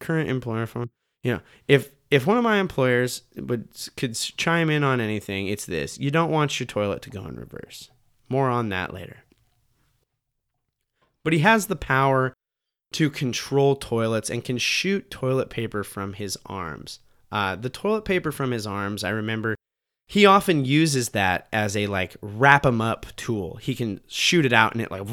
current 0.01 0.29
employer 0.29 0.67
you 1.23 1.35
know 1.35 1.41
if 1.69 1.91
if 2.13 2.27
one 2.27 2.37
of 2.37 2.45
my 2.45 2.59
employers 2.59 3.23
would 3.37 3.69
could 3.97 4.15
chime 4.15 4.69
in 4.69 4.85
on 4.85 5.01
anything, 5.01 5.47
it's 5.47 5.65
this: 5.65 5.99
you 5.99 6.11
don't 6.11 6.31
want 6.31 6.61
your 6.61 6.67
toilet 6.67 7.01
to 7.03 7.11
go 7.11 7.25
in 7.25 7.37
reverse. 7.37 7.91
More 8.29 8.51
on 8.51 8.69
that 8.69 8.93
later. 8.93 9.25
But 11.25 11.33
he 11.33 11.39
has 11.39 11.67
the 11.67 11.77
power 11.77 12.35
to 12.93 13.09
control 13.09 13.77
toilets 13.77 14.29
and 14.29 14.45
can 14.45 14.59
shoot 14.59 15.11
toilet 15.11 15.49
paper 15.49 15.83
from 15.83 16.13
his 16.13 16.37
arms. 16.45 16.99
Uh, 17.31 17.57
the 17.57 17.71
toilet 17.71 18.05
paper 18.05 18.31
from 18.31 18.51
his 18.51 18.67
arms, 18.67 19.05
I 19.05 19.11
remember 19.11 19.57
he 20.07 20.27
often 20.27 20.67
uses 20.67 21.11
that 21.11 21.49
as 21.51 21.75
a 21.75 21.87
like 21.87 22.15
wrap 22.21 22.67
him 22.67 22.83
up 22.83 23.07
tool. 23.17 23.57
He 23.57 23.75
can 23.75 24.01
shoot 24.07 24.45
it 24.45 24.53
out 24.53 24.73
and 24.73 24.83
it 24.83 24.91
like 24.91 25.05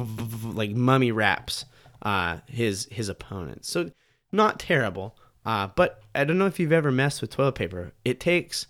like 0.44 0.72
mummy 0.72 1.14
wraps 1.14 1.64
uh, 2.02 2.40
his 2.48 2.88
his 2.92 3.10
opponents. 3.10 3.70
So 3.70 3.92
not 4.32 4.60
terrible. 4.60 5.18
Uh, 5.46 5.68
but 5.76 6.02
I 6.14 6.26
don't 6.26 6.38
know 6.38 6.46
if 6.46 6.60
you've 6.60 6.72
ever 6.72 6.92
messed 6.92 7.22
with 7.22 7.32
toilet 7.32 7.56
paper. 7.56 7.94
It 8.04 8.20
takes 8.20 8.68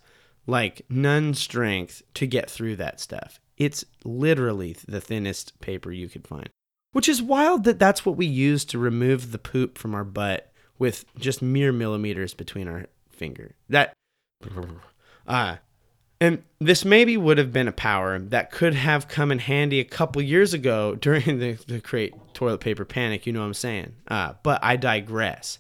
like 0.47 0.83
none 0.89 1.33
strength 1.33 2.01
to 2.15 2.27
get 2.27 2.49
through 2.49 2.75
that 2.77 2.99
stuff. 2.99 3.39
It's 3.57 3.83
literally 4.03 4.75
the 4.87 5.01
thinnest 5.01 5.59
paper 5.59 5.91
you 5.91 6.07
could 6.07 6.27
find. 6.27 6.49
Which 6.91 7.09
is 7.09 7.21
wild 7.21 7.65
that 7.65 7.79
that's 7.79 8.05
what 8.05 8.17
we 8.17 8.25
use 8.25 8.65
to 8.65 8.79
remove 8.79 9.31
the 9.31 9.37
poop 9.37 9.77
from 9.77 9.93
our 9.93 10.03
butt 10.03 10.51
with 10.79 11.05
just 11.17 11.41
mere 11.41 11.71
millimeters 11.71 12.33
between 12.33 12.67
our 12.67 12.85
finger. 13.09 13.55
That 13.67 13.93
uh 15.27 15.57
and 16.21 16.43
this 16.59 16.83
maybe 16.83 17.15
would 17.15 17.37
have 17.37 17.53
been 17.53 17.67
a 17.67 17.73
power 17.73 18.19
that 18.19 18.51
could 18.51 18.73
have 18.73 19.07
come 19.07 19.31
in 19.31 19.39
handy 19.39 19.79
a 19.79 19.85
couple 19.85 20.21
years 20.21 20.53
ago 20.53 20.95
during 20.99 21.39
the, 21.39 21.53
the 21.67 21.79
great 21.79 22.13
toilet 22.33 22.59
paper 22.59 22.85
panic, 22.85 23.25
you 23.25 23.33
know 23.33 23.39
what 23.39 23.47
I'm 23.47 23.53
saying? 23.53 23.95
Uh, 24.07 24.33
but 24.43 24.59
I 24.63 24.75
digress. 24.75 25.59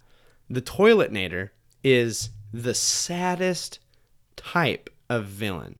The 0.49 0.61
Toiletnator 0.61 1.49
is 1.83 2.31
the 2.51 2.73
saddest 2.73 3.79
type 4.35 4.89
of 5.09 5.25
villain 5.25 5.75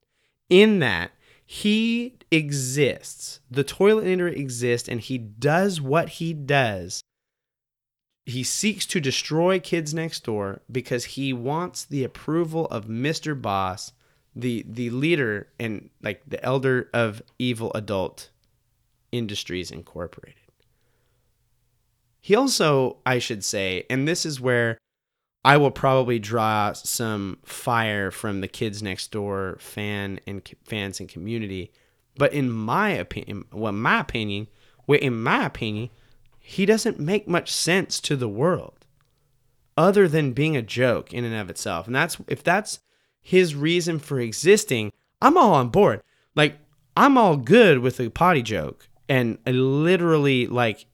in 0.48 0.78
that 0.78 1.10
he 1.44 2.16
exists. 2.30 3.40
The 3.50 3.64
Toiletnator 3.64 4.32
exists 4.34 4.88
and 4.88 5.00
he 5.00 5.18
does 5.18 5.80
what 5.80 6.08
he 6.10 6.32
does. 6.32 7.02
He 8.24 8.44
seeks 8.44 8.86
to 8.86 9.00
destroy 9.00 9.58
kids 9.58 9.92
next 9.92 10.24
door 10.24 10.62
because 10.70 11.04
he 11.06 11.32
wants 11.32 11.84
the 11.84 12.04
approval 12.04 12.66
of 12.66 12.86
Mr. 12.86 13.40
Boss, 13.40 13.92
the 14.34 14.64
the 14.68 14.90
leader 14.90 15.48
and 15.58 15.90
like 16.02 16.22
the 16.26 16.42
elder 16.44 16.88
of 16.94 17.22
evil 17.38 17.72
adult 17.74 18.30
industries 19.12 19.70
incorporated. 19.70 20.36
He 22.20 22.34
also, 22.34 22.98
I 23.06 23.18
should 23.18 23.42
say, 23.44 23.86
and 23.88 24.06
this 24.06 24.26
is 24.26 24.40
where 24.40 24.78
I 25.44 25.56
will 25.56 25.70
probably 25.70 26.18
draw 26.18 26.72
some 26.74 27.38
fire 27.44 28.10
from 28.10 28.40
the 28.40 28.48
kids 28.48 28.82
next 28.82 29.10
door 29.10 29.56
fan 29.58 30.20
and 30.26 30.48
fans 30.64 31.00
and 31.00 31.08
community. 31.08 31.72
But 32.16 32.34
in 32.34 32.50
my 32.50 32.90
opinion, 32.90 33.44
well, 33.52 33.72
my 33.72 34.00
opinion, 34.00 34.48
well, 34.86 35.00
in 35.00 35.22
my 35.22 35.46
opinion, 35.46 35.88
he 36.38 36.66
doesn't 36.66 37.00
make 37.00 37.26
much 37.26 37.50
sense 37.50 38.00
to 38.02 38.16
the 38.16 38.28
world, 38.28 38.84
other 39.76 40.06
than 40.06 40.32
being 40.32 40.56
a 40.56 40.62
joke 40.62 41.14
in 41.14 41.24
and 41.24 41.34
of 41.34 41.48
itself. 41.48 41.86
And 41.86 41.96
that's 41.96 42.18
if 42.28 42.44
that's 42.44 42.80
his 43.22 43.54
reason 43.54 43.98
for 43.98 44.20
existing, 44.20 44.92
I'm 45.20 45.36
all 45.36 45.54
on 45.54 45.68
board. 45.68 46.02
Like 46.34 46.58
I'm 46.96 47.16
all 47.18 47.36
good 47.36 47.78
with 47.78 48.00
a 48.00 48.10
potty 48.10 48.42
joke 48.42 48.88
and 49.08 49.38
a 49.46 49.52
literally 49.52 50.46
like 50.46 50.86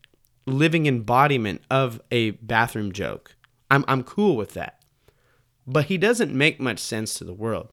living 0.47 0.87
embodiment 0.87 1.63
of 1.71 2.01
a 2.11 2.33
bathroom 2.33 2.93
joke. 2.93 3.37
I'm 3.71 3.85
I'm 3.89 4.03
cool 4.03 4.37
with 4.37 4.55
that. 4.55 4.81
But 5.67 5.87
he 5.87 5.99
doesn't 5.99 6.33
make 6.33 6.61
much 6.61 6.79
sense 6.79 7.15
to 7.15 7.25
the 7.25 7.35
world. 7.35 7.69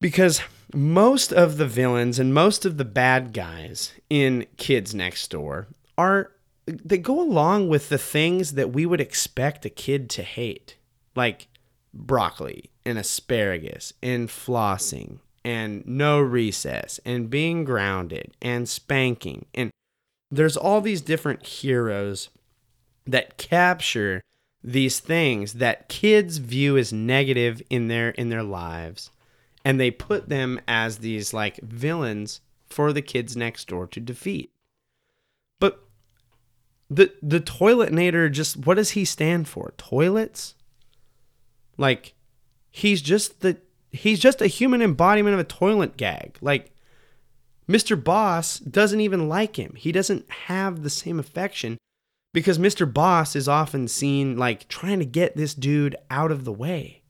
Because 0.00 0.42
most 0.74 1.32
of 1.32 1.56
the 1.56 1.66
villains 1.66 2.18
and 2.18 2.34
most 2.34 2.64
of 2.64 2.76
the 2.76 2.84
bad 2.84 3.32
guys 3.32 3.92
in 4.10 4.46
Kids 4.56 4.94
Next 4.94 5.30
Door 5.30 5.68
are 5.96 6.32
they 6.66 6.98
go 6.98 7.20
along 7.20 7.68
with 7.68 7.88
the 7.88 7.98
things 7.98 8.52
that 8.52 8.72
we 8.72 8.86
would 8.86 9.00
expect 9.00 9.64
a 9.64 9.70
kid 9.70 10.10
to 10.10 10.22
hate. 10.22 10.76
Like 11.14 11.48
broccoli 11.94 12.70
and 12.84 12.98
asparagus 12.98 13.92
and 14.02 14.28
flossing 14.28 15.18
and 15.44 15.86
no 15.86 16.20
recess 16.20 17.00
and 17.04 17.30
being 17.30 17.64
grounded 17.64 18.32
and 18.40 18.68
spanking. 18.68 19.46
And 19.54 19.70
there's 20.30 20.56
all 20.56 20.80
these 20.80 21.00
different 21.00 21.46
heroes 21.46 22.30
that 23.06 23.36
capture 23.36 24.22
these 24.62 25.00
things 25.00 25.54
that 25.54 25.88
kids 25.88 26.38
view 26.38 26.76
as 26.76 26.92
negative 26.92 27.60
in 27.68 27.88
their 27.88 28.10
in 28.10 28.28
their 28.28 28.44
lives. 28.44 29.10
And 29.64 29.78
they 29.78 29.90
put 29.90 30.28
them 30.28 30.60
as 30.66 30.98
these 30.98 31.32
like 31.32 31.60
villains 31.60 32.40
for 32.66 32.92
the 32.92 33.02
kids 33.02 33.36
next 33.36 33.68
door 33.68 33.86
to 33.88 34.00
defeat. 34.00 34.50
But 35.60 35.84
the 36.88 37.12
the 37.22 37.40
toiletnator 37.40 38.30
just 38.30 38.56
what 38.56 38.74
does 38.74 38.90
he 38.90 39.04
stand 39.04 39.48
for? 39.48 39.74
Toilets 39.76 40.54
like 41.76 42.14
he's 42.70 43.02
just 43.02 43.40
the 43.40 43.56
he's 43.90 44.18
just 44.18 44.40
a 44.40 44.46
human 44.46 44.82
embodiment 44.82 45.34
of 45.34 45.40
a 45.40 45.44
toilet 45.44 45.96
gag 45.96 46.38
like 46.40 46.72
Mr. 47.68 48.02
Boss 48.02 48.58
doesn't 48.58 49.00
even 49.00 49.28
like 49.28 49.56
him. 49.56 49.74
He 49.76 49.92
doesn't 49.92 50.28
have 50.30 50.82
the 50.82 50.90
same 50.90 51.18
affection 51.18 51.78
because 52.32 52.58
Mr. 52.58 52.92
Boss 52.92 53.36
is 53.36 53.48
often 53.48 53.88
seen 53.88 54.36
like 54.36 54.68
trying 54.68 54.98
to 54.98 55.04
get 55.04 55.36
this 55.36 55.54
dude 55.54 55.96
out 56.10 56.32
of 56.32 56.44
the 56.44 56.52
way. 56.52 57.02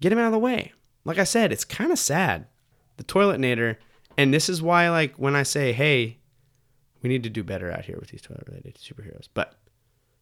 Get 0.00 0.12
him 0.12 0.18
out 0.18 0.26
of 0.26 0.32
the 0.32 0.38
way. 0.38 0.72
Like 1.04 1.18
I 1.18 1.24
said, 1.24 1.52
it's 1.52 1.64
kind 1.64 1.92
of 1.92 1.98
sad. 1.98 2.46
The 2.96 3.04
Toiletnator, 3.04 3.76
and 4.16 4.32
this 4.32 4.48
is 4.48 4.62
why, 4.62 4.88
like, 4.90 5.14
when 5.16 5.34
I 5.34 5.42
say, 5.42 5.72
hey, 5.72 6.18
we 7.02 7.08
need 7.08 7.22
to 7.24 7.30
do 7.30 7.42
better 7.42 7.70
out 7.70 7.84
here 7.84 7.98
with 7.98 8.10
these 8.10 8.22
toilet 8.22 8.46
related 8.46 8.76
superheroes. 8.76 9.28
But, 9.34 9.54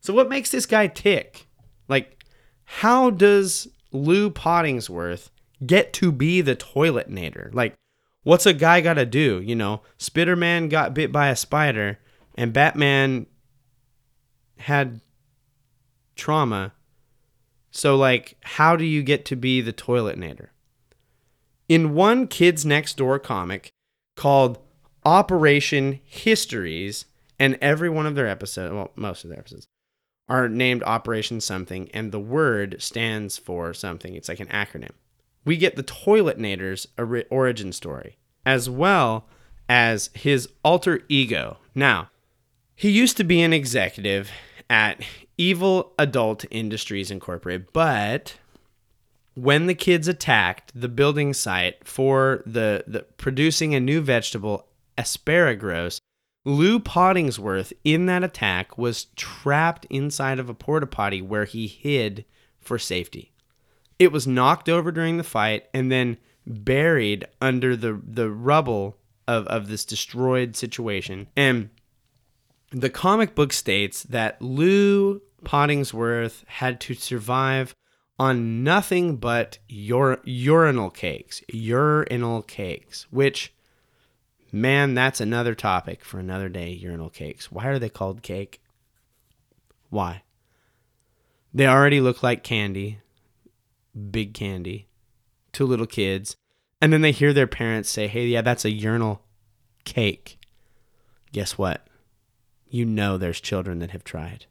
so 0.01 0.15
what 0.15 0.29
makes 0.29 0.51
this 0.51 0.67
guy 0.67 0.87
tick? 0.87 1.47
Like, 1.88 2.22
how 2.64 3.11
does 3.11 3.68
Lou 3.90 4.31
Pottingsworth 4.31 5.31
get 5.64 5.92
to 5.94 6.12
be 6.12 6.40
the 6.40 6.57
Toiletnator? 6.57 7.53
Like, 7.55 7.75
what's 8.22 8.46
a 8.46 8.53
guy 8.53 8.81
got 8.81 8.94
to 8.94 9.07
do? 9.07 9.40
You 9.40 9.55
know, 9.55 9.83
Spiderman 9.98 10.70
got 10.70 10.94
bit 10.94 11.12
by 11.12 11.29
a 11.29 11.37
spider, 11.37 11.98
and 12.35 12.53
Batman 12.53 13.27
had 14.59 15.01
trauma. 16.16 16.72
So, 17.70 17.96
like, 17.96 18.37
how 18.42 18.77
do 18.77 18.85
you 18.85 19.03
get 19.03 19.25
to 19.27 19.37
be 19.37 19.61
the 19.61 19.72
Toiletnator? 19.72 20.48
In 21.68 21.94
one 21.94 22.27
Kids 22.27 22.66
Next 22.66 22.96
Door 22.96 23.20
comic 23.20 23.70
called 24.16 24.59
Operation 25.05 26.01
Histories, 26.05 27.07
and 27.38 27.59
every 27.61 27.88
one 27.88 28.07
of 28.07 28.14
their 28.14 28.29
episodes, 28.29 28.72
well, 28.72 28.92
most 28.94 29.25
of 29.25 29.31
their 29.31 29.38
episodes, 29.38 29.66
are 30.33 30.49
named 30.49 30.83
Operation 30.83 31.40
something, 31.40 31.88
and 31.92 32.11
the 32.11 32.18
word 32.18 32.77
stands 32.81 33.38
for 33.38 33.75
something. 33.75 34.14
It's 34.14 34.29
like 34.29 34.40
an 34.40 34.49
acronym 34.49 34.92
we 35.45 35.57
get 35.57 35.77
the 35.77 35.83
Toiletnator's 35.83 36.87
origin 37.31 37.73
story, 37.73 38.16
as 38.47 38.71
well 38.71 39.27
as 39.68 40.11
his 40.14 40.49
alter 40.64 41.01
ego. 41.09 41.59
Now, 41.75 42.11
he 42.75 42.90
used 42.90 43.16
to 43.16 43.25
be 43.25 43.42
an 43.42 43.53
executive 43.53 44.31
at 44.71 45.03
Evil 45.37 45.92
Adult 45.99 46.45
Industries 46.51 47.11
Incorporated, 47.11 47.73
but 47.73 48.37
when 49.35 49.66
the 49.66 49.75
kids 49.75 50.09
attacked 50.09 50.73
the 50.75 50.88
building 50.88 51.33
site 51.33 51.87
for 51.87 52.42
the, 52.47 52.85
the 52.87 53.03
producing 53.16 53.75
a 53.75 53.81
new 53.81 54.01
vegetable, 54.01 54.66
asparagus, 54.99 55.99
Lou 56.45 56.81
Pottingsworth 56.81 57.73
in 57.85 58.07
that 58.07 58.25
attack 58.25 58.77
was 58.77 59.07
trapped 59.17 59.87
inside 59.91 60.39
of 60.39 60.49
a 60.49 60.55
porta 60.55 60.87
potty 60.87 61.23
where 61.23 61.45
he 61.45 61.67
hid 61.67 62.25
for 62.61 62.79
safety. 62.79 63.33
It 63.99 64.11
was 64.11 64.27
knocked 64.27 64.69
over 64.69 64.91
during 64.91 65.17
the 65.17 65.25
fight 65.25 65.67
and 65.73 65.91
then 65.93 66.17
buried 66.47 67.25
under 67.41 67.77
the 67.77 68.01
the 68.05 68.31
rubble 68.31 68.99
of, 69.29 69.47
of 69.47 69.69
this 69.69 69.85
destroyed 69.85 70.57
situation. 70.57 71.29
And 71.37 71.71
the 72.71 72.91
comic 72.91 73.35
book 73.35 73.53
states 73.53 74.03
that 74.05 74.41
Lou 74.43 75.21
Pottingsworth 75.45 76.45
had 76.47 76.81
to 76.81 76.95
survive 76.95 77.75
on 78.19 78.63
nothing 78.65 79.17
but 79.17 79.59
ur- 79.91 80.21
urinal 80.25 80.91
cakes, 80.91 81.43
urinal 81.49 82.43
cakes, 82.43 83.07
which, 83.11 83.53
man, 84.53 84.95
that's 84.95 85.21
another 85.21 85.55
topic 85.55 86.05
for 86.05 86.21
another 86.21 86.49
day. 86.49 86.71
Urinal 86.71 87.11
cakes. 87.11 87.51
Why 87.51 87.67
are 87.67 87.79
they 87.79 87.88
called 87.88 88.23
cake? 88.23 88.62
Why? 89.91 90.23
They 91.53 91.67
already 91.67 92.01
look 92.01 92.23
like 92.23 92.45
candy, 92.45 93.01
big 94.11 94.35
candy, 94.35 94.87
to 95.53 95.67
little 95.67 95.87
kids. 95.87 96.37
And 96.81 96.93
then 96.93 97.03
they 97.03 97.12
hear 97.12 97.33
their 97.33 97.47
parents 97.47 97.91
say, 97.91 98.09
hey, 98.09 98.27
yeah, 98.27 98.43
that's 98.43 98.65
a 98.65 98.71
urinal 98.71 99.23
cake. 99.85 100.38
Guess 101.33 101.59
what? 101.59 101.87
You 102.69 102.85
know 102.85 103.19
there's 103.19 103.41
children 103.41 103.79
that 103.81 103.91
have 103.91 104.03
tried. 104.03 104.47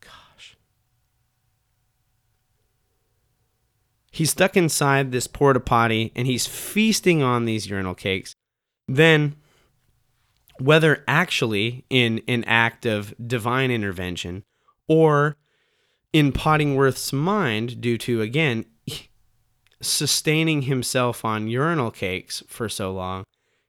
Gosh. 0.00 0.56
He's 4.14 4.30
stuck 4.30 4.56
inside 4.56 5.10
this 5.10 5.26
porta 5.26 5.58
potty 5.58 6.12
and 6.14 6.24
he's 6.28 6.46
feasting 6.46 7.20
on 7.20 7.46
these 7.46 7.68
urinal 7.68 7.96
cakes. 7.96 8.32
Then, 8.86 9.34
whether 10.60 11.02
actually 11.08 11.84
in 11.90 12.22
an 12.28 12.44
act 12.44 12.86
of 12.86 13.12
divine 13.26 13.72
intervention 13.72 14.44
or 14.86 15.36
in 16.12 16.30
Pottingworth's 16.30 17.12
mind, 17.12 17.80
due 17.80 17.98
to, 17.98 18.20
again, 18.20 18.66
sustaining 19.82 20.62
himself 20.62 21.24
on 21.24 21.48
urinal 21.48 21.90
cakes 21.90 22.44
for 22.46 22.68
so 22.68 22.92
long, 22.92 23.24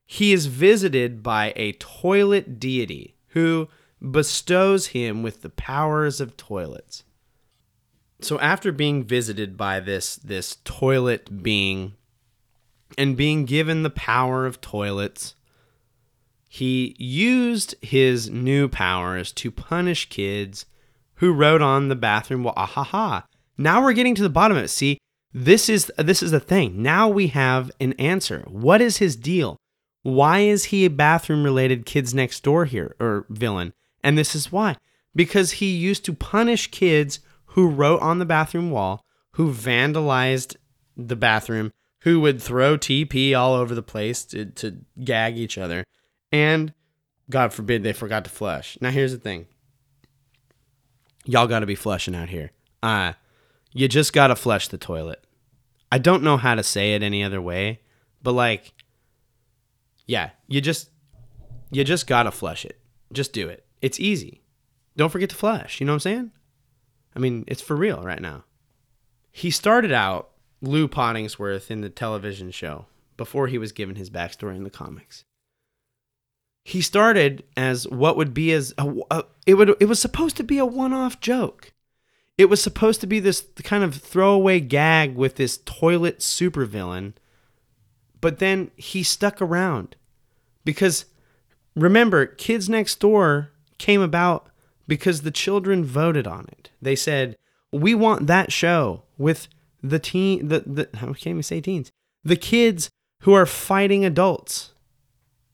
he 0.05 0.31
is 0.31 0.45
visited 0.45 1.23
by 1.23 1.53
a 1.55 1.71
toilet 1.71 2.59
deity 2.59 3.15
who 3.29 3.67
bestows 3.99 4.87
him 4.87 5.23
with 5.23 5.41
the 5.41 5.49
powers 5.49 6.21
of 6.21 6.37
toilets. 6.37 7.03
So 8.25 8.39
after 8.39 8.71
being 8.71 9.03
visited 9.03 9.55
by 9.55 9.79
this 9.79 10.15
this 10.15 10.57
toilet 10.63 11.43
being 11.43 11.93
and 12.97 13.15
being 13.15 13.45
given 13.45 13.83
the 13.83 13.91
power 13.91 14.47
of 14.47 14.59
toilets, 14.61 15.35
he 16.49 16.95
used 16.97 17.75
his 17.83 18.31
new 18.31 18.67
powers 18.67 19.31
to 19.33 19.51
punish 19.51 20.09
kids 20.09 20.65
who 21.15 21.33
wrote 21.33 21.61
on 21.61 21.87
the 21.87 21.95
bathroom 21.95 22.43
wall. 22.43 22.55
Ah 22.57 22.65
ha 22.65 22.83
ha. 22.83 23.25
Now 23.59 23.83
we're 23.83 23.93
getting 23.93 24.15
to 24.15 24.23
the 24.23 24.29
bottom 24.29 24.57
of 24.57 24.63
it. 24.63 24.69
See, 24.69 24.97
this 25.31 25.69
is 25.69 25.91
this 25.99 26.23
is 26.23 26.31
the 26.31 26.39
thing. 26.39 26.81
Now 26.81 27.07
we 27.07 27.27
have 27.27 27.71
an 27.79 27.93
answer. 27.93 28.43
What 28.47 28.81
is 28.81 28.97
his 28.97 29.15
deal? 29.15 29.55
Why 30.01 30.39
is 30.39 30.65
he 30.65 30.85
a 30.85 30.89
bathroom 30.89 31.43
related 31.43 31.85
kids 31.85 32.15
next 32.15 32.41
door 32.41 32.65
here 32.65 32.95
or 32.99 33.27
villain? 33.29 33.71
And 34.03 34.17
this 34.17 34.33
is 34.33 34.51
why. 34.51 34.77
Because 35.15 35.51
he 35.51 35.75
used 35.75 36.03
to 36.05 36.13
punish 36.13 36.71
kids 36.71 37.19
who 37.55 37.69
wrote 37.69 38.01
on 38.01 38.19
the 38.19 38.25
bathroom 38.25 38.69
wall, 38.69 39.05
who 39.31 39.51
vandalized 39.51 40.57
the 40.97 41.15
bathroom, 41.15 41.71
who 42.01 42.19
would 42.19 42.41
throw 42.41 42.77
TP 42.77 43.33
all 43.37 43.53
over 43.53 43.73
the 43.73 43.81
place 43.81 44.25
to, 44.25 44.45
to 44.45 44.79
gag 45.01 45.37
each 45.37 45.57
other. 45.57 45.85
And 46.33 46.73
God 47.29 47.53
forbid 47.53 47.81
they 47.81 47.93
forgot 47.93 48.25
to 48.25 48.29
flush. 48.29 48.77
Now 48.81 48.91
here's 48.91 49.13
the 49.13 49.17
thing. 49.17 49.47
Y'all 51.23 51.47
got 51.47 51.61
to 51.61 51.65
be 51.65 51.75
flushing 51.75 52.13
out 52.13 52.27
here. 52.27 52.51
Uh, 52.83 53.13
you 53.71 53.87
just 53.87 54.11
got 54.11 54.27
to 54.27 54.35
flush 54.35 54.67
the 54.67 54.77
toilet. 54.77 55.23
I 55.89 55.97
don't 55.97 56.23
know 56.23 56.35
how 56.35 56.55
to 56.55 56.63
say 56.63 56.93
it 56.93 57.03
any 57.03 57.23
other 57.23 57.41
way, 57.41 57.79
but 58.21 58.33
like 58.33 58.73
yeah, 60.05 60.31
you 60.47 60.59
just 60.59 60.89
you 61.71 61.85
just 61.85 62.05
got 62.05 62.23
to 62.23 62.31
flush 62.31 62.65
it. 62.65 62.79
Just 63.13 63.31
do 63.31 63.47
it. 63.47 63.65
It's 63.81 63.99
easy. 63.99 64.41
Don't 64.97 65.09
forget 65.09 65.29
to 65.29 65.35
flush, 65.37 65.79
you 65.79 65.85
know 65.85 65.93
what 65.93 65.95
I'm 65.95 65.99
saying? 66.01 66.31
I 67.15 67.19
mean, 67.19 67.45
it's 67.47 67.61
for 67.61 67.75
real 67.75 68.01
right 68.01 68.21
now. 68.21 68.43
He 69.31 69.51
started 69.51 69.91
out 69.91 70.31
Lou 70.61 70.87
Pottingsworth 70.87 71.71
in 71.71 71.81
the 71.81 71.89
television 71.89 72.51
show 72.51 72.87
before 73.17 73.47
he 73.47 73.57
was 73.57 73.71
given 73.71 73.95
his 73.95 74.09
backstory 74.09 74.55
in 74.55 74.63
the 74.63 74.69
comics. 74.69 75.23
He 76.63 76.81
started 76.81 77.43
as 77.55 77.87
what 77.87 78.17
would 78.17 78.33
be 78.33 78.51
as 78.51 78.73
a, 78.77 78.93
a, 79.11 79.23
it 79.45 79.53
would 79.53 79.75
it 79.79 79.85
was 79.85 79.99
supposed 79.99 80.35
to 80.37 80.43
be 80.43 80.57
a 80.57 80.65
one-off 80.65 81.19
joke. 81.19 81.71
It 82.37 82.45
was 82.45 82.61
supposed 82.61 83.01
to 83.01 83.07
be 83.07 83.19
this 83.19 83.45
kind 83.63 83.83
of 83.83 83.95
throwaway 83.95 84.59
gag 84.59 85.15
with 85.15 85.35
this 85.35 85.59
toilet 85.63 86.19
supervillain, 86.19 87.13
but 88.19 88.39
then 88.39 88.71
he 88.75 89.03
stuck 89.03 89.41
around 89.41 89.95
because 90.65 91.05
remember, 91.75 92.25
Kids 92.25 92.67
Next 92.67 92.99
Door 92.99 93.51
came 93.77 94.01
about 94.01 94.49
because 94.87 95.21
the 95.21 95.31
children 95.31 95.83
voted 95.83 96.27
on 96.27 96.47
it. 96.51 96.69
They 96.81 96.95
said, 96.95 97.35
"We 97.71 97.95
want 97.95 98.27
that 98.27 98.51
show 98.51 99.03
with 99.17 99.47
the 99.81 99.99
teen 99.99 100.47
the 100.47 100.59
the 100.61 100.89
I 100.93 101.05
can't 101.05 101.27
even 101.27 101.43
say 101.43 101.61
teens. 101.61 101.91
The 102.23 102.35
kids 102.35 102.89
who 103.21 103.33
are 103.33 103.45
fighting 103.45 104.05
adults 104.05 104.73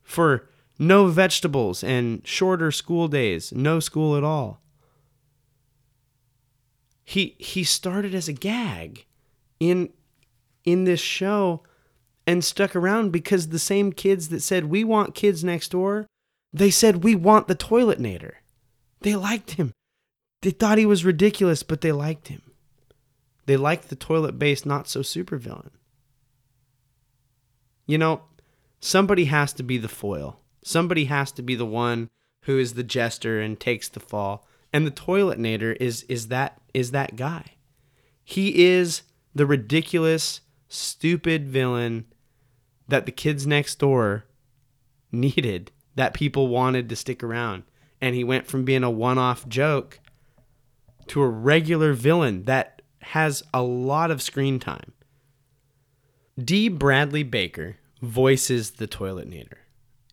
for 0.03 0.49
no 0.79 1.07
vegetables 1.07 1.83
and 1.83 2.25
shorter 2.25 2.71
school 2.71 3.07
days, 3.07 3.51
no 3.51 3.79
school 3.79 4.15
at 4.15 4.23
all." 4.23 4.61
he 7.11 7.35
he 7.39 7.63
started 7.63 8.15
as 8.15 8.29
a 8.29 8.33
gag 8.33 9.05
in 9.59 9.89
in 10.63 10.85
this 10.85 11.01
show 11.01 11.61
and 12.25 12.41
stuck 12.41 12.73
around 12.73 13.11
because 13.11 13.49
the 13.49 13.59
same 13.59 13.91
kids 13.91 14.29
that 14.29 14.41
said 14.41 14.65
we 14.65 14.83
want 14.83 15.13
kids 15.13 15.43
next 15.43 15.69
door 15.69 16.07
they 16.53 16.71
said 16.71 17.03
we 17.03 17.13
want 17.13 17.49
the 17.49 17.55
toiletnator 17.55 18.35
they 19.01 19.15
liked 19.15 19.51
him. 19.51 19.73
They 20.41 20.51
thought 20.51 20.77
he 20.77 20.85
was 20.85 21.05
ridiculous 21.05 21.63
but 21.63 21.81
they 21.81 21.91
liked 21.91 22.29
him. 22.29 22.41
They 23.45 23.57
liked 23.57 23.89
the 23.89 23.95
toilet 23.95 24.39
based 24.39 24.65
not 24.65 24.87
so 24.87 25.01
super 25.01 25.37
villain 25.37 25.71
you 27.91 27.97
know 27.97 28.21
somebody 28.79 29.25
has 29.25 29.51
to 29.53 29.63
be 29.63 29.77
the 29.77 29.89
foil. 29.89 30.39
Somebody 30.63 31.05
has 31.05 31.31
to 31.33 31.41
be 31.41 31.55
the 31.55 31.65
one 31.65 32.09
who 32.43 32.57
is 32.57 32.73
the 32.73 32.83
jester 32.83 33.41
and 33.41 33.59
takes 33.59 33.89
the 33.89 33.99
fall. 33.99 34.47
And 34.71 34.87
the 34.87 34.91
toiletnator 34.91 35.75
is 35.79 36.03
is 36.03 36.29
that 36.29 36.61
is 36.73 36.91
that 36.91 37.17
guy. 37.17 37.55
He 38.23 38.63
is 38.63 39.01
the 39.35 39.45
ridiculous, 39.45 40.39
stupid 40.69 41.49
villain 41.49 42.05
that 42.87 43.05
the 43.05 43.11
kids 43.11 43.45
next 43.45 43.79
door 43.79 44.25
needed, 45.11 45.71
that 45.95 46.13
people 46.13 46.47
wanted 46.47 46.87
to 46.87 46.95
stick 46.95 47.21
around. 47.21 47.63
And 48.01 48.15
he 48.15 48.23
went 48.23 48.47
from 48.47 48.65
being 48.65 48.83
a 48.83 48.89
one-off 48.89 49.47
joke 49.47 49.99
to 51.07 51.21
a 51.21 51.29
regular 51.29 51.93
villain 51.93 52.43
that 52.43 52.81
has 53.01 53.43
a 53.53 53.61
lot 53.61 54.11
of 54.11 54.21
screen 54.21 54.59
time. 54.59 54.93
D. 56.41 56.69
Bradley 56.69 57.23
Baker 57.23 57.77
voices 58.01 58.71
the 58.71 58.87
toilet 58.87 59.29
toiletnator. 59.29 59.57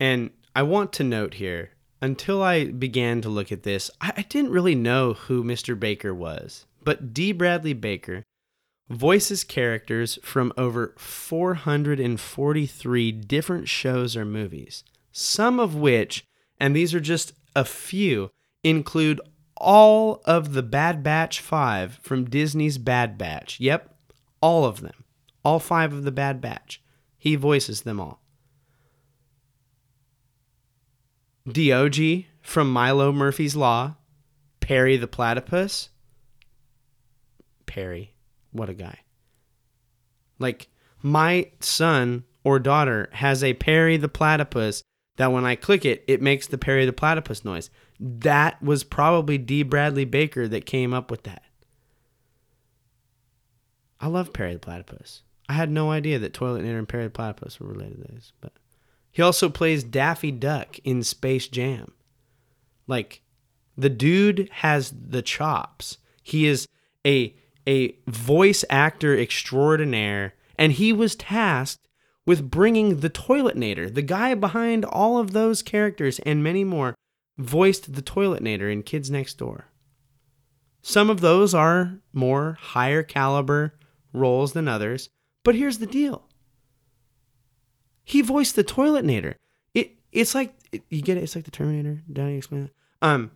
And 0.01 0.31
I 0.55 0.62
want 0.62 0.92
to 0.94 1.05
note 1.05 1.35
here 1.35 1.70
until 2.01 2.42
I 2.42 2.66
began 2.66 3.20
to 3.22 3.29
look 3.29 3.51
at 3.51 3.64
this, 3.64 3.90
I 4.01 4.24
didn't 4.29 4.53
really 4.53 4.74
know 4.74 5.14
who 5.14 5.42
Mr. 5.42 5.79
Baker 5.79 6.14
was. 6.14 6.66
But 6.85 7.12
D. 7.12 7.33
Bradley 7.33 7.72
Baker 7.72 8.22
voices 8.88 9.44
characters 9.44 10.18
from 10.22 10.53
over 10.57 10.94
443 10.96 13.12
different 13.12 13.68
shows 13.68 14.16
or 14.16 14.24
movies, 14.24 14.85
some 15.12 15.61
of 15.61 15.74
which, 15.74 16.24
and 16.59 16.74
these 16.74 16.94
are 16.94 17.01
just 17.01 17.35
a 17.59 17.64
few, 17.64 18.31
include 18.62 19.21
all 19.57 20.23
of 20.25 20.53
the 20.53 20.62
Bad 20.62 21.03
Batch 21.03 21.40
5 21.40 21.99
from 22.01 22.31
Disney's 22.31 22.79
Bad 22.79 23.18
Batch. 23.18 23.59
Yep, 23.59 23.92
all 24.40 24.64
of 24.64 24.81
them. 24.81 25.05
All 25.44 25.59
five 25.59 25.92
of 25.92 26.05
the 26.05 26.12
Bad 26.12 26.40
Batch. 26.40 26.81
He 27.16 27.35
voices 27.35 27.83
them 27.83 27.99
all. 27.99 28.23
Diogee 31.49 32.27
from 32.42 32.71
Milo 32.73 33.11
Murphy's 33.11 33.57
Law, 33.57 33.97
Perry 34.61 34.97
the 34.97 35.09
Platypus. 35.09 35.88
Perry, 37.66 38.14
what 38.53 38.68
a 38.68 38.75
guy. 38.75 39.01
Like, 40.38 40.68
my 41.03 41.51
son 41.59 42.25
or 42.44 42.61
daughter 42.61 43.09
has 43.14 43.42
a 43.42 43.55
Perry 43.55 43.97
the 43.97 44.09
Platypus 44.09 44.85
that 45.18 45.33
when 45.33 45.44
I 45.44 45.57
click 45.57 45.85
it, 45.85 46.04
it 46.07 46.22
makes 46.22 46.46
the 46.46 46.57
Perry 46.57 46.87
the 46.87 46.92
Platypus 46.92 47.44
noise. 47.44 47.70
That 47.98 48.62
was 48.62 48.85
probably 48.85 49.37
D. 49.37 49.64
Bradley 49.64 50.04
Baker 50.04 50.46
that 50.48 50.64
came 50.64 50.94
up 50.94 51.11
with 51.11 51.24
that. 51.24 51.42
I 54.00 54.07
love 54.07 54.33
Perry 54.33 54.54
the 54.54 54.61
Platypus. 54.61 55.22
I 55.48 55.54
had 55.54 55.70
no 55.70 55.90
idea 55.90 56.20
that 56.20 56.35
Toiletnator 56.35 56.78
and 56.78 56.88
Perry 56.88 57.04
the 57.04 57.11
Platypus 57.11 57.59
were 57.59 57.66
related 57.66 58.07
to 58.07 58.12
this, 58.12 58.33
but 58.40 58.52
he 59.11 59.20
also 59.20 59.48
plays 59.48 59.83
Daffy 59.83 60.31
Duck 60.31 60.78
in 60.85 61.02
Space 61.02 61.48
Jam. 61.48 61.92
Like 62.87 63.22
the 63.76 63.90
dude 63.90 64.48
has 64.52 64.94
the 65.09 65.22
chops. 65.22 65.98
He 66.22 66.46
is 66.46 66.68
a 67.04 67.35
a 67.66 67.96
voice 68.07 68.64
actor 68.70 69.18
extraordinaire 69.18 70.35
and 70.57 70.72
he 70.72 70.92
was 70.92 71.16
tasked 71.16 71.88
with 72.29 72.51
bringing 72.51 73.01
the 73.01 73.09
Toiletnator, 73.09 73.93
the 73.93 74.03
guy 74.03 74.35
behind 74.35 74.85
all 74.85 75.17
of 75.17 75.33
those 75.33 75.62
characters 75.62 76.19
and 76.27 76.45
many 76.45 76.62
more, 76.62 76.95
voiced 77.38 77.95
the 77.95 78.03
Toiletnator 78.03 78.71
in 78.71 78.83
Kids 78.83 79.11
Next 79.11 79.38
Door. 79.38 79.64
Some 80.83 81.09
of 81.09 81.23
those 81.23 81.55
are 81.55 82.01
more 82.12 82.59
higher 82.61 83.03
caliber 83.03 83.79
roles 84.12 84.53
than 84.53 84.69
others, 84.69 85.09
but 85.43 85.55
here's 85.55 85.79
the 85.79 85.87
deal. 85.87 86.29
He 88.05 88.21
voiced 88.21 88.57
the 88.57 88.64
Toiletnator. 88.64 89.37
It 89.73 89.93
it's 90.12 90.35
like 90.35 90.55
you 90.91 91.01
get 91.01 91.17
it. 91.17 91.23
It's 91.23 91.35
like 91.35 91.47
the 91.47 91.51
Terminator. 91.51 92.03
Danny 92.12 92.37
explain 92.37 92.64
that. 92.64 92.73
Um, 93.01 93.31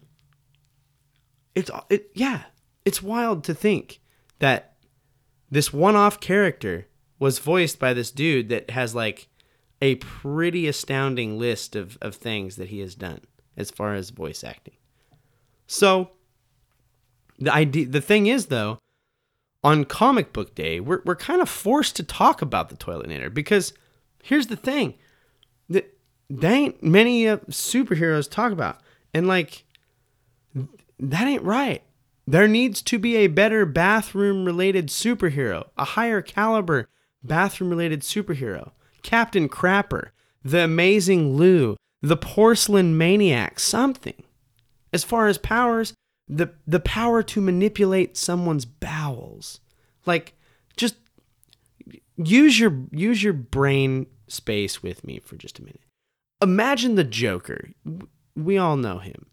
it's 1.55 1.71
it 1.89 2.11
yeah, 2.13 2.43
it's 2.85 3.03
wild 3.03 3.43
to 3.45 3.55
think 3.55 4.01
that 4.39 4.75
this 5.51 5.73
one-off 5.73 6.21
character 6.21 6.89
was 7.23 7.39
voiced 7.39 7.79
by 7.79 7.95
this 7.95 8.11
dude 8.11 8.49
that 8.49 8.69
has 8.71 8.97
like 8.97 9.29
a 9.81 9.95
pretty 9.95 10.67
astounding 10.67 11.39
list 11.39 11.77
of, 11.77 11.97
of 12.03 12.17
things 12.17 12.57
that 12.57 12.71
he 12.71 12.81
has 12.81 12.97
done 12.97 13.21
as 13.57 13.71
far 13.71 13.95
as 13.95 14.11
voice 14.11 14.43
acting. 14.43 14.75
So 15.69 16.11
the 17.39 17.55
idea 17.55 17.87
the 17.87 18.01
thing 18.01 18.27
is 18.27 18.47
though, 18.47 18.81
on 19.63 19.85
comic 19.85 20.33
book 20.33 20.57
day, 20.57 20.81
we're 20.81 21.01
we're 21.05 21.15
kind 21.15 21.41
of 21.41 21.49
forced 21.49 21.95
to 21.95 22.03
talk 22.03 22.43
about 22.43 22.71
the 22.71 22.77
Toiletinator 22.77 23.33
because 23.33 23.73
here's 24.25 24.49
the 24.49 24.57
thing. 24.57 24.95
That 25.69 25.97
that 26.29 26.53
ain't 26.53 26.83
many 26.83 27.29
uh, 27.29 27.37
superheroes 27.51 28.29
talk 28.29 28.51
about. 28.51 28.81
And 29.15 29.29
like 29.29 29.65
that 30.99 31.29
ain't 31.29 31.45
right. 31.45 31.85
There 32.27 32.49
needs 32.49 32.83
to 32.83 32.99
be 32.99 33.15
a 33.15 33.29
better 33.29 33.65
bathroom 33.65 34.45
related 34.45 34.89
superhero, 34.89 35.69
a 35.79 35.85
higher 35.85 36.21
caliber 36.21 36.89
bathroom 37.23 37.71
related 37.71 38.01
superhero. 38.01 38.73
Captain 39.03 39.49
Crapper, 39.49 40.11
the 40.45 40.65
amazing 40.65 41.37
Lou, 41.37 41.77
the 42.01 42.17
porcelain 42.17 42.97
maniac, 42.97 43.61
something. 43.61 44.23
As 44.93 45.05
far 45.05 45.29
as 45.29 45.39
powers, 45.39 45.95
the 46.29 46.53
the 46.67 46.81
power 46.81 47.23
to 47.23 47.41
manipulate 47.41 48.17
someone's 48.17 48.65
bowels. 48.65 49.61
Like 50.07 50.35
just 50.77 50.97
use 52.17 52.59
your 52.59 52.87
use 52.91 53.23
your 53.23 53.33
brain 53.33 54.07
space 54.29 54.83
with 54.83 55.05
me 55.05 55.21
for 55.21 55.37
just 55.37 55.59
a 55.59 55.63
minute. 55.63 55.81
Imagine 56.41 56.95
the 56.95 57.05
Joker. 57.05 57.71
We 58.35 58.59
all 58.59 58.77
know 58.77 58.99
him. 58.99 59.27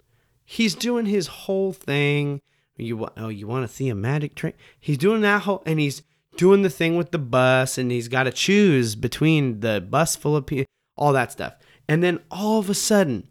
He's 0.46 0.76
doing 0.76 1.06
his 1.06 1.28
whole 1.28 1.74
thing. 1.74 2.42
You 2.78 3.08
oh 3.18 3.30
you 3.30 3.48
want 3.48 3.68
to 3.68 3.74
see 3.74 3.90
a 3.90 3.96
magic 3.96 4.36
trick? 4.36 4.58
He's 4.80 4.98
doing 4.98 5.22
that 5.22 5.44
whole 5.44 5.64
and 5.66 5.80
he's 5.80 6.04
doing 6.40 6.62
the 6.62 6.70
thing 6.70 6.96
with 6.96 7.12
the 7.12 7.20
bus 7.20 7.78
and 7.78 7.92
he's 7.92 8.08
got 8.08 8.24
to 8.24 8.32
choose 8.32 8.96
between 8.96 9.60
the 9.60 9.82
bus 9.82 10.16
full 10.16 10.38
of 10.38 10.46
people, 10.46 10.66
all 10.96 11.12
that 11.12 11.34
stuff. 11.34 11.54
And 11.90 12.02
then 12.02 12.22
all 12.32 12.60
of 12.60 12.70
a 12.70 12.74
sudden, 12.74 13.28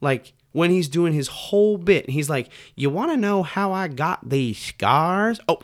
like 0.00 0.32
when 0.50 0.72
he's 0.72 0.88
doing 0.88 1.12
his 1.12 1.28
whole 1.28 1.78
bit, 1.78 2.10
he's 2.10 2.28
like, 2.28 2.48
"You 2.74 2.90
want 2.90 3.12
to 3.12 3.16
know 3.16 3.44
how 3.44 3.70
I 3.72 3.86
got 3.86 4.28
these 4.28 4.58
scars? 4.58 5.38
Oh, 5.46 5.60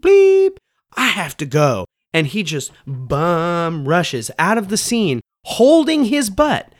bleep! 0.00 0.56
I 0.96 1.08
have 1.08 1.36
to 1.36 1.44
go." 1.44 1.84
And 2.14 2.26
he 2.26 2.42
just 2.42 2.72
bum 2.86 3.86
rushes 3.86 4.30
out 4.38 4.56
of 4.56 4.68
the 4.68 4.78
scene, 4.78 5.20
holding 5.44 6.06
his 6.06 6.30
butt, 6.30 6.74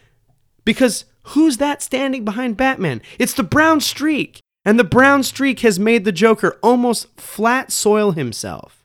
because 0.65 1.05
who's 1.25 1.59
that 1.59 1.83
standing 1.83 2.25
behind 2.25 2.57
Batman? 2.57 3.03
It's 3.19 3.35
the 3.35 3.43
brown 3.43 3.83
streak, 3.83 4.41
and 4.65 4.79
the 4.79 4.85
brown 4.85 5.23
streak 5.23 5.61
has 5.61 5.79
made 5.79 6.07
the 6.07 6.13
Joker 6.13 6.59
almost 6.63 7.21
flat 7.21 7.71
soil 7.71 8.13
himself. 8.13 8.82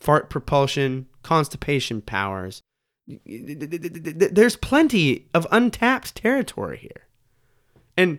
Fart 0.00 0.30
propulsion, 0.30 1.06
constipation 1.22 2.00
powers, 2.00 2.62
there's 3.26 4.56
plenty 4.56 5.26
of 5.34 5.46
untapped 5.50 6.14
territory 6.14 6.78
here. 6.78 7.06
And 7.96 8.18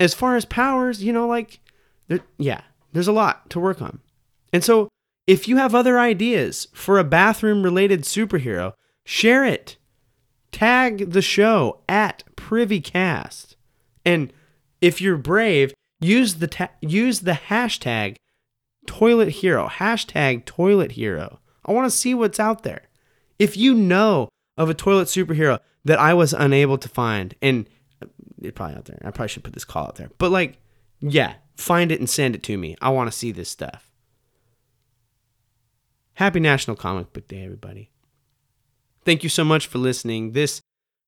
as 0.00 0.14
far 0.14 0.36
as 0.36 0.44
powers, 0.44 1.02
you 1.02 1.12
know, 1.12 1.26
like, 1.26 1.60
there, 2.08 2.20
yeah, 2.38 2.62
there's 2.92 3.08
a 3.08 3.12
lot 3.12 3.50
to 3.50 3.60
work 3.60 3.82
on. 3.82 4.00
And 4.52 4.62
so, 4.62 4.88
if 5.26 5.48
you 5.48 5.56
have 5.56 5.74
other 5.74 5.98
ideas 5.98 6.68
for 6.74 6.98
a 6.98 7.04
bathroom 7.04 7.62
related 7.62 8.02
superhero, 8.02 8.72
share 9.04 9.44
it. 9.44 9.76
Tag 10.52 11.10
the 11.10 11.22
show 11.22 11.80
at 11.88 12.22
PrivyCast. 12.36 13.56
And 14.04 14.32
if 14.80 15.00
you're 15.00 15.16
brave, 15.16 15.72
use 16.00 16.36
the 16.36 16.46
ta- 16.46 16.70
use 16.80 17.20
the 17.20 17.32
hashtag 17.32 18.16
toilet 18.86 19.28
hero, 19.28 19.68
hashtag 19.68 20.44
toilet 20.44 20.92
hero. 20.92 21.40
I 21.64 21.72
want 21.72 21.90
to 21.90 21.96
see 21.96 22.14
what's 22.14 22.40
out 22.40 22.62
there. 22.62 22.82
If 23.38 23.56
you 23.56 23.74
know 23.74 24.28
of 24.56 24.70
a 24.70 24.74
toilet 24.74 25.08
superhero 25.08 25.58
that 25.84 25.98
I 25.98 26.14
was 26.14 26.32
unable 26.32 26.78
to 26.78 26.88
find, 26.88 27.34
and 27.42 27.68
it's 28.40 28.54
probably 28.54 28.76
out 28.76 28.84
there. 28.84 28.98
I 29.04 29.10
probably 29.10 29.28
should 29.28 29.44
put 29.44 29.54
this 29.54 29.64
call 29.64 29.86
out 29.86 29.96
there. 29.96 30.10
But 30.18 30.30
like, 30.30 30.58
yeah, 31.00 31.34
find 31.56 31.90
it 31.90 32.00
and 32.00 32.08
send 32.08 32.34
it 32.34 32.42
to 32.44 32.56
me. 32.56 32.76
I 32.80 32.90
want 32.90 33.10
to 33.10 33.16
see 33.16 33.32
this 33.32 33.48
stuff. 33.48 33.90
Happy 36.14 36.40
National 36.40 36.76
Comic 36.76 37.12
Book 37.12 37.26
Day, 37.26 37.42
everybody. 37.42 37.90
Thank 39.04 39.22
you 39.22 39.28
so 39.28 39.44
much 39.44 39.66
for 39.66 39.78
listening. 39.78 40.32
This 40.32 40.62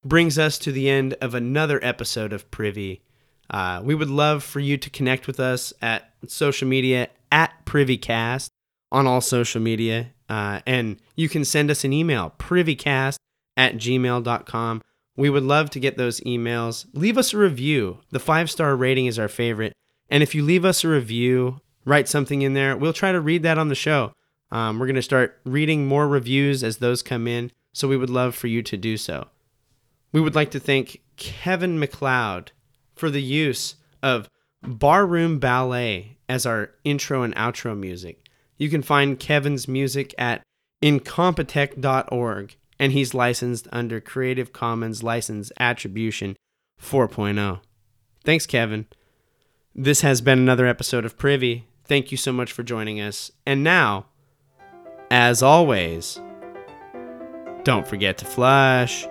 brings 0.04 0.38
us 0.38 0.58
to 0.58 0.72
the 0.72 0.88
end 0.90 1.14
of 1.20 1.34
another 1.34 1.78
episode 1.82 2.32
of 2.32 2.50
Privy. 2.50 3.02
Uh, 3.48 3.80
we 3.84 3.94
would 3.94 4.10
love 4.10 4.42
for 4.42 4.60
you 4.60 4.76
to 4.76 4.90
connect 4.90 5.26
with 5.26 5.38
us 5.38 5.72
at 5.80 6.12
social 6.26 6.66
media 6.66 7.08
at 7.30 7.64
PrivyCast 7.64 8.50
on 8.92 9.06
all 9.06 9.20
social 9.20 9.60
media. 9.60 10.08
Uh, 10.28 10.60
and 10.66 11.00
you 11.14 11.28
can 11.28 11.44
send 11.44 11.70
us 11.70 11.84
an 11.84 11.92
email, 11.92 12.32
privycast 12.38 13.16
at 13.56 13.76
gmail.com. 13.76 14.82
We 15.16 15.30
would 15.30 15.44
love 15.44 15.70
to 15.70 15.80
get 15.80 15.96
those 15.96 16.20
emails. 16.20 16.86
Leave 16.92 17.16
us 17.16 17.32
a 17.32 17.38
review. 17.38 18.00
The 18.10 18.18
five 18.18 18.50
star 18.50 18.76
rating 18.76 19.06
is 19.06 19.18
our 19.18 19.28
favorite. 19.28 19.72
And 20.10 20.22
if 20.22 20.34
you 20.34 20.42
leave 20.42 20.64
us 20.64 20.84
a 20.84 20.88
review, 20.88 21.60
write 21.84 22.08
something 22.08 22.42
in 22.42 22.54
there, 22.54 22.76
we'll 22.76 22.92
try 22.92 23.12
to 23.12 23.20
read 23.20 23.42
that 23.42 23.58
on 23.58 23.68
the 23.68 23.74
show. 23.74 24.12
Um, 24.50 24.78
we're 24.78 24.86
going 24.86 24.96
to 24.96 25.02
start 25.02 25.40
reading 25.44 25.86
more 25.86 26.06
reviews 26.06 26.62
as 26.62 26.78
those 26.78 27.02
come 27.02 27.26
in. 27.26 27.50
So 27.72 27.88
we 27.88 27.96
would 27.96 28.10
love 28.10 28.34
for 28.34 28.46
you 28.46 28.62
to 28.62 28.76
do 28.76 28.96
so. 28.96 29.28
We 30.12 30.20
would 30.20 30.34
like 30.34 30.50
to 30.52 30.60
thank 30.60 31.02
Kevin 31.16 31.78
MacLeod 31.78 32.52
for 32.94 33.10
the 33.10 33.22
use 33.22 33.76
of 34.02 34.28
Barroom 34.66 35.38
Ballet 35.38 36.16
as 36.28 36.46
our 36.46 36.70
intro 36.84 37.22
and 37.22 37.34
outro 37.34 37.78
music. 37.78 38.28
You 38.58 38.68
can 38.68 38.82
find 38.82 39.18
Kevin's 39.18 39.68
music 39.68 40.14
at 40.18 40.42
incompetech.org, 40.82 42.56
and 42.78 42.92
he's 42.92 43.14
licensed 43.14 43.68
under 43.72 44.00
Creative 44.00 44.52
Commons 44.52 45.02
License 45.02 45.52
Attribution 45.58 46.36
4.0. 46.82 47.60
Thanks, 48.24 48.46
Kevin. 48.46 48.86
This 49.74 50.00
has 50.00 50.20
been 50.20 50.38
another 50.38 50.66
episode 50.66 51.04
of 51.04 51.18
Privy. 51.18 51.66
Thank 51.84 52.10
you 52.10 52.16
so 52.16 52.32
much 52.32 52.52
for 52.52 52.62
joining 52.62 53.00
us. 53.00 53.30
And 53.44 53.62
now, 53.62 54.06
as 55.10 55.42
always, 55.42 56.20
don't 57.62 57.86
forget 57.86 58.18
to 58.18 58.24
flush. 58.24 59.06